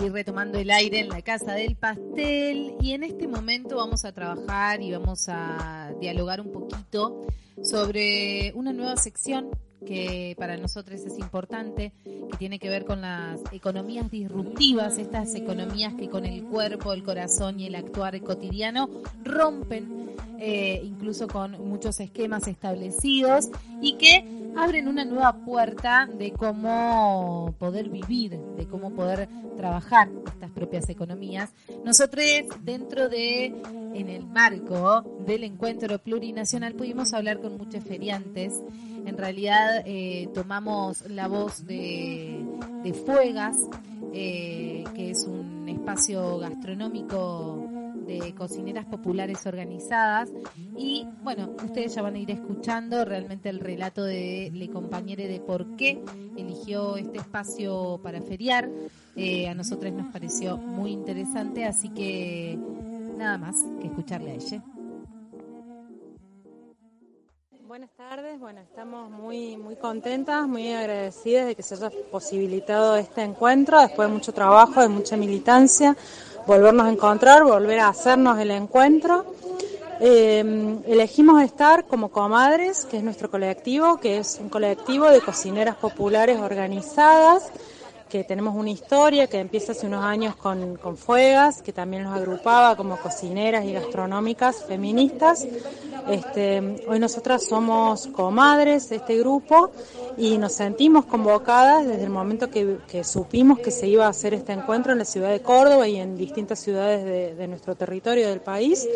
[0.00, 2.74] Aquí retomando el aire en la casa del pastel.
[2.80, 7.20] Y en este momento vamos a trabajar y vamos a dialogar un poquito
[7.62, 9.50] sobre una nueva sección
[9.86, 15.94] que para nosotros es importante, que tiene que ver con las economías disruptivas, estas economías
[15.94, 18.88] que con el cuerpo, el corazón y el actuar cotidiano
[19.24, 20.00] rompen
[20.42, 23.50] eh, incluso con muchos esquemas establecidos
[23.82, 24.24] y que
[24.56, 29.28] abren una nueva puerta de cómo poder vivir, de cómo poder
[29.58, 31.50] trabajar estas propias economías.
[31.84, 32.24] Nosotros
[32.62, 33.54] dentro de,
[33.94, 38.54] en el marco del encuentro plurinacional, pudimos hablar con muchos feriantes.
[39.06, 42.44] En realidad eh, tomamos la voz de,
[43.04, 43.68] Fuegas,
[44.12, 47.68] eh, que es un espacio gastronómico
[48.06, 50.30] de cocineras populares organizadas
[50.76, 55.40] y bueno, ustedes ya van a ir escuchando realmente el relato de Le Compañere de
[55.40, 56.02] por qué
[56.36, 58.68] eligió este espacio para feriar.
[59.16, 62.58] Eh, a nosotros nos pareció muy interesante, así que
[63.16, 64.64] nada más que escucharle a ella.
[67.70, 73.22] Buenas tardes, bueno, estamos muy, muy contentas, muy agradecidas de que se haya posibilitado este
[73.22, 75.96] encuentro, después de mucho trabajo, de mucha militancia,
[76.48, 79.24] volvernos a encontrar, volver a hacernos el encuentro.
[80.00, 85.76] Eh, elegimos estar como Comadres, que es nuestro colectivo, que es un colectivo de cocineras
[85.76, 87.52] populares organizadas,
[88.10, 92.14] que tenemos una historia que empieza hace unos años con, con Fuegas, que también nos
[92.14, 95.46] agrupaba como cocineras y gastronómicas feministas.
[96.08, 99.70] Este, hoy nosotras somos comadres de este grupo
[100.18, 104.34] y nos sentimos convocadas desde el momento que, que supimos que se iba a hacer
[104.34, 107.04] este encuentro en la ciudad de Córdoba y en distintas ciudades
[107.38, 108.88] de, nuestro territorio del país.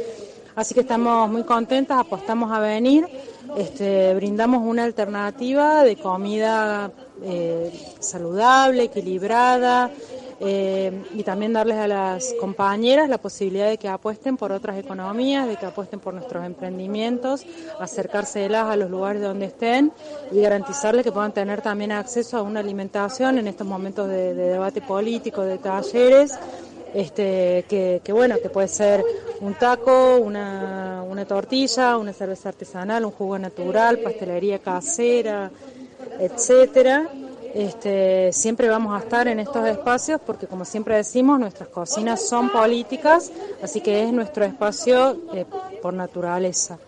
[0.56, 3.08] Así que estamos muy contentas, apostamos a venir,
[3.56, 6.92] este, brindamos una alternativa de comida
[7.22, 9.90] eh, saludable, equilibrada,
[10.40, 15.46] eh, y también darles a las compañeras la posibilidad de que apuesten por otras economías,
[15.46, 17.46] de que apuesten por nuestros emprendimientos,
[17.78, 19.92] acercárselas a los lugares donde estén
[20.32, 24.48] y garantizarles que puedan tener también acceso a una alimentación en estos momentos de, de
[24.50, 26.36] debate político, de talleres,
[26.94, 29.04] este, que, que bueno, que puede ser
[29.40, 35.50] un taco, una, una tortilla, una cerveza artesanal, un jugo natural, pastelería casera,
[36.18, 37.08] etcétera.
[37.54, 42.50] Este, siempre vamos a estar en estos espacios porque, como siempre decimos, nuestras cocinas son
[42.50, 43.30] políticas,
[43.62, 45.46] así que es nuestro espacio eh,
[45.80, 46.78] por naturaleza.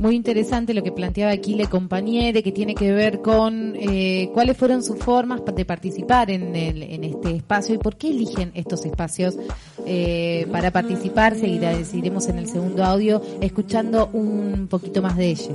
[0.00, 4.56] Muy interesante lo que planteaba aquí la compañera, que tiene que ver con eh, cuáles
[4.56, 8.86] fueron sus formas de participar en, el- en este espacio y por qué eligen estos
[8.86, 9.36] espacios
[9.84, 11.36] eh, para participar.
[11.36, 15.52] Seguiremos en el segundo audio escuchando un poquito más de ella.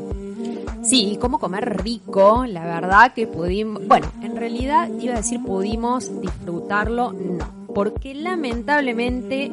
[0.83, 6.21] Sí, cómo comer rico, la verdad que pudimos, bueno, en realidad iba a decir pudimos
[6.21, 9.51] disfrutarlo, no, porque lamentablemente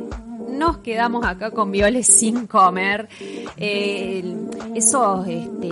[0.49, 3.09] nos quedamos acá con Violes sin comer
[3.57, 4.23] eh,
[4.75, 5.71] esos este,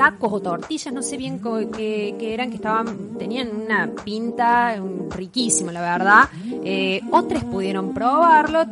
[0.00, 1.42] tacos o tortillas, no sé bien
[1.76, 6.28] qué, qué eran, que estaban, tenían una pinta mm, riquísima, la verdad.
[6.64, 8.64] Eh, otros pudieron probarlo,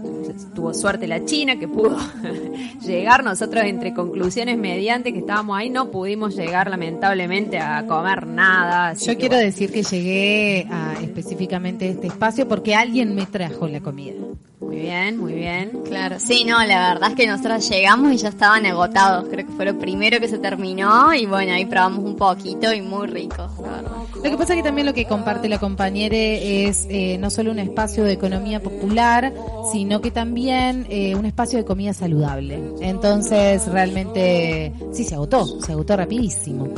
[0.54, 1.98] tuvo suerte la China que pudo
[2.80, 8.94] llegar, nosotros entre conclusiones mediante que estábamos ahí no pudimos llegar lamentablemente a comer nada.
[8.94, 9.44] Yo quiero bueno.
[9.44, 14.27] decir que llegué a específicamente este espacio porque alguien me trajo la comida.
[14.60, 15.82] Muy bien, muy bien.
[15.84, 19.28] Claro, sí, no, la verdad es que nosotros llegamos y ya estaban agotados.
[19.30, 22.82] Creo que fue lo primero que se terminó y bueno, ahí probamos un poquito y
[22.82, 23.92] muy rico, la verdad.
[24.16, 27.52] Lo que pasa es que también lo que comparte la compañera es eh, no solo
[27.52, 29.32] un espacio de economía popular,
[29.72, 32.60] sino que también eh, un espacio de comida saludable.
[32.80, 36.68] Entonces, realmente, sí, se agotó, se agotó rapidísimo.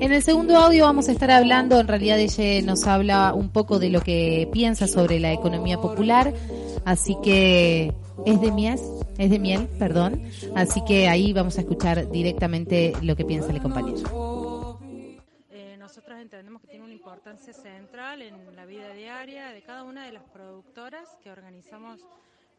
[0.00, 3.78] En el segundo audio vamos a estar hablando, en realidad ella nos habla un poco
[3.78, 6.32] de lo que piensa sobre la economía popular,
[6.84, 7.94] así que
[8.26, 8.78] es de miel,
[9.18, 10.22] es de miel, perdón,
[10.54, 14.08] así que ahí vamos a escuchar directamente lo que piensa la compañera.
[15.50, 20.06] Eh, nosotros entendemos que tiene una importancia central en la vida diaria de cada una
[20.06, 22.00] de las productoras que organizamos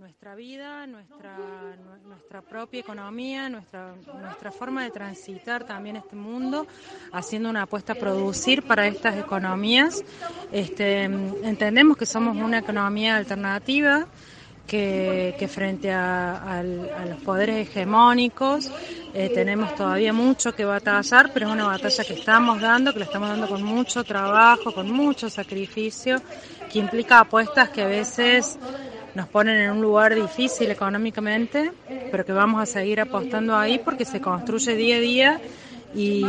[0.02, 6.66] nuestra vida, nuestra, nu- nuestra propia economía, nuestra, nuestra forma de transitar también este mundo,
[7.12, 10.04] haciendo una apuesta a producir para estas economías.
[10.52, 14.08] Este, entendemos que somos una economía alternativa
[14.68, 18.72] que, que frente a los poderes hegemónicos
[19.14, 23.06] eh, tenemos todavía mucho que batallar, pero es una batalla que estamos dando, que la
[23.06, 26.16] estamos dando con mucho trabajo, con mucho sacrificio,
[26.72, 28.58] que implica apuestas que a veces
[29.16, 31.72] nos ponen en un lugar difícil económicamente,
[32.12, 35.42] pero que vamos a seguir apostando ahí porque se construye día a día
[35.94, 36.24] y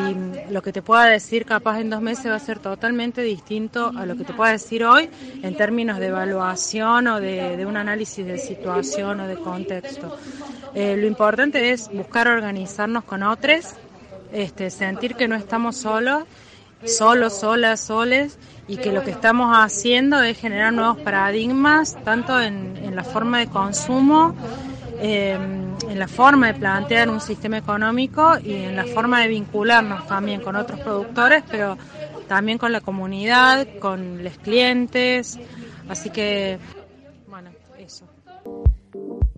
[0.51, 4.07] lo que te pueda decir capaz en dos meses va a ser totalmente distinto a
[4.07, 5.09] lo que te pueda decir hoy
[5.43, 10.17] en términos de evaluación o de, un análisis de situación o de contexto.
[10.75, 13.75] Eh, lo importante es buscar organizarnos con otros,
[14.33, 16.25] este, sentir que no estamos solos,
[16.85, 22.77] solos, solas, soles, y que lo que estamos haciendo es generar nuevos paradigmas, tanto en,
[22.77, 24.35] en la forma de consumo,
[25.01, 25.37] eh,
[25.89, 30.41] en la forma de plantear un sistema económico y en la forma de vincularnos también
[30.41, 31.77] con otros productores, pero
[32.29, 35.39] también con la comunidad, con los clientes.
[35.89, 36.59] Así que,
[37.27, 38.07] bueno, eso.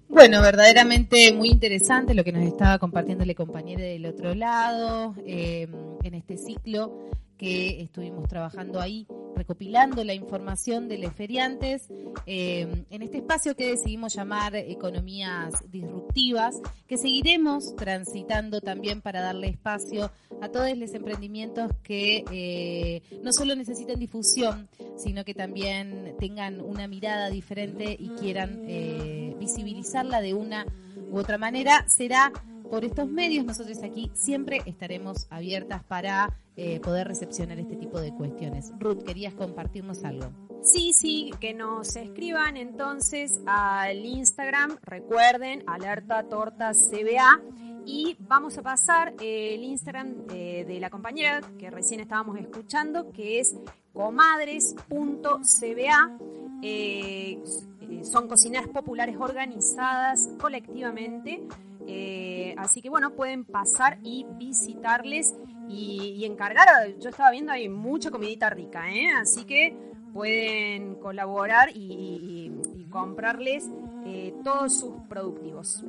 [0.09, 5.67] Bueno, verdaderamente muy interesante lo que nos estaba compartiendo la compañera del otro lado eh,
[6.03, 6.93] en este ciclo
[7.37, 11.89] que estuvimos trabajando ahí, recopilando la información de los feriantes
[12.27, 19.49] eh, en este espacio que decidimos llamar Economías Disruptivas, que seguiremos transitando también para darle
[19.49, 26.61] espacio a todos los emprendimientos que eh, no solo necesitan difusión, sino que también tengan
[26.61, 30.67] una mirada diferente y quieran eh, visibilizarla de una
[31.11, 31.85] u otra manera.
[31.89, 32.33] Será
[32.75, 38.13] por estos medios, nosotros aquí siempre estaremos abiertas para eh, poder recepcionar este tipo de
[38.13, 38.73] cuestiones.
[38.81, 40.33] Ruth, querías compartirnos algo.
[40.61, 47.41] Sí, sí, que nos escriban entonces al Instagram, recuerden, alerta tortas CBA.
[47.87, 53.13] Y vamos a pasar eh, el Instagram eh, de la compañera que recién estábamos escuchando,
[53.13, 53.55] que es
[53.93, 54.89] comadres.cba.
[58.03, 61.47] Son cocineras populares organizadas colectivamente.
[61.87, 65.35] Eh, así que bueno, pueden pasar y visitarles
[65.69, 66.67] y, y encargar.
[67.01, 69.09] Yo estaba viendo, hay mucha comidita rica, ¿eh?
[69.21, 69.77] Así que
[70.13, 73.69] pueden colaborar y, y- y comprarles
[74.07, 75.83] eh, todos sus productivos.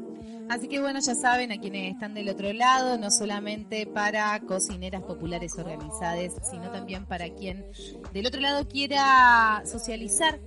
[0.50, 5.02] Así que bueno, ya saben, a quienes están del otro lado, no solamente para cocineras
[5.04, 7.66] populares organizadas, sino también para quien
[8.14, 10.40] del otro lado quiera socializar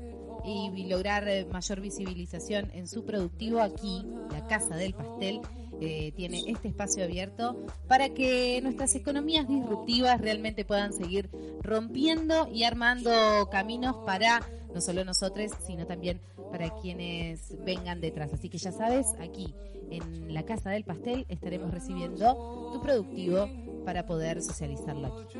[0.48, 5.40] y lograr eh, mayor visibilización en su productivo aquí, la Casa del Pastel,
[5.80, 7.56] eh, tiene este espacio abierto
[7.86, 11.30] para que nuestras economías disruptivas realmente puedan seguir
[11.62, 13.10] rompiendo y armando
[13.50, 14.40] caminos para
[14.74, 16.20] no solo nosotros, sino también
[16.50, 18.32] para quienes vengan detrás.
[18.32, 19.54] Así que ya sabes, aquí
[19.90, 23.48] en la Casa del Pastel estaremos recibiendo tu productivo
[23.84, 25.38] para poder socializarlo aquí.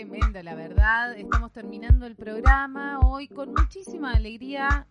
[0.00, 1.12] Tremendo, la verdad.
[1.18, 4.86] Estamos terminando el programa hoy con muchísima alegría.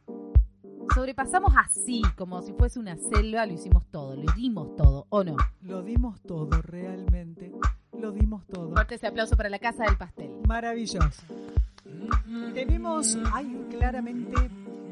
[0.93, 5.35] Sobrepasamos así, como si fuese una selva, lo hicimos todo, lo dimos todo, ¿o no?
[5.63, 7.51] Lo dimos todo, realmente.
[7.99, 8.69] Lo dimos todo.
[8.69, 10.29] Fuerte ese aplauso para la Casa del Pastel.
[10.47, 11.23] Maravilloso.
[12.53, 14.35] Tenemos, hay claramente,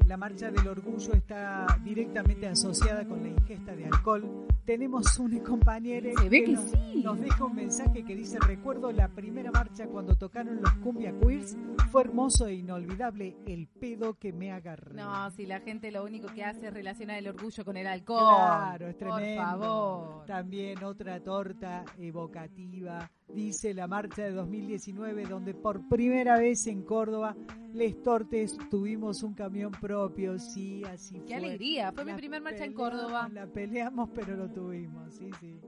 [0.08, 4.47] la marcha del orgullo está directamente asociada con la ingesta de alcohol.
[4.68, 7.02] Tenemos un compañero Se ve que nos, sí.
[7.02, 11.56] nos deja un mensaje que dice, recuerdo la primera marcha cuando tocaron los Cumbia Queers,
[11.90, 14.94] fue hermoso e inolvidable el pedo que me agarré.
[14.94, 18.36] No, si la gente lo único que hace es relacionar el orgullo con el alcohol.
[18.36, 19.42] Claro, es Por tremendo.
[19.42, 20.26] favor.
[20.26, 27.36] También otra torta evocativa, dice la marcha de 2019, donde por primera vez en Córdoba,
[27.74, 31.36] Les Tortes tuvimos un camión propio, sí, así Qué fue.
[31.36, 33.30] alegría, fue mi primer marcha en Córdoba.
[33.34, 35.60] La peleamos, pero lo tuvimos, sí, sí.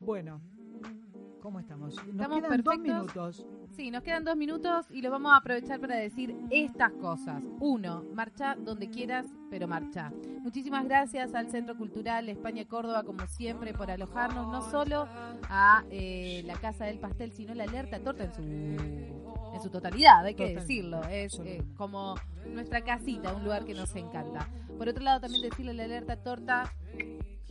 [0.00, 0.40] Bueno,
[1.40, 1.94] ¿cómo estamos?
[1.96, 2.78] Nos Estamos quedan dos perfectos.
[2.78, 3.46] minutos.
[3.76, 7.42] Sí, nos quedan dos minutos y los vamos a aprovechar para decir estas cosas.
[7.58, 10.12] Uno, marcha donde quieras, pero marcha.
[10.42, 15.08] Muchísimas gracias al Centro Cultural España Córdoba, como siempre, por alojarnos no solo
[15.48, 20.24] a eh, la Casa del Pastel, sino la Alerta Torta en su, en su totalidad,
[20.24, 20.60] hay que Total.
[20.60, 21.02] decirlo.
[21.10, 22.14] Es eh, como
[22.46, 24.48] nuestra casita, un lugar que nos encanta.
[24.78, 26.72] Por otro lado, también decirle a la Alerta Torta,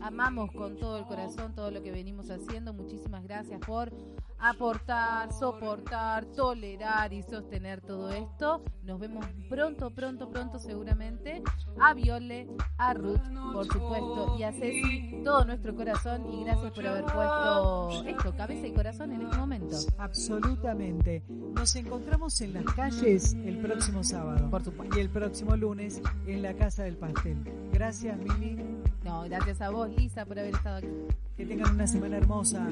[0.03, 2.73] amamos con todo el corazón todo lo que venimos haciendo.
[2.73, 3.91] Muchísimas gracias por
[4.37, 8.61] aportar, soportar, tolerar y sostener todo esto.
[8.83, 11.41] Nos vemos pronto, pronto, pronto seguramente.
[11.79, 13.21] A Viole, a Ruth,
[13.53, 18.67] por supuesto, y a Ceci, todo nuestro corazón y gracias por haber puesto esto, cabeza
[18.67, 19.77] y corazón en este momento.
[19.97, 21.23] Absolutamente.
[21.29, 24.49] Nos encontramos en las calles el próximo sábado.
[24.49, 24.97] Por supuesto.
[24.97, 27.37] Y el próximo lunes en la Casa del Pastel.
[27.71, 28.57] Gracias, Mili.
[29.03, 30.87] No, Gracias a vos, Lisa, por haber estado aquí.
[31.35, 32.67] Que tengan una semana hermosa.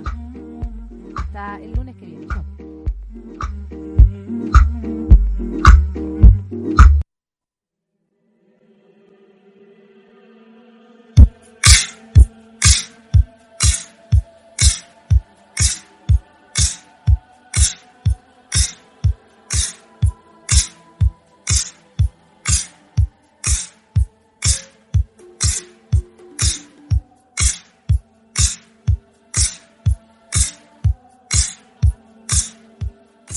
[1.18, 2.28] Hasta el lunes que viene.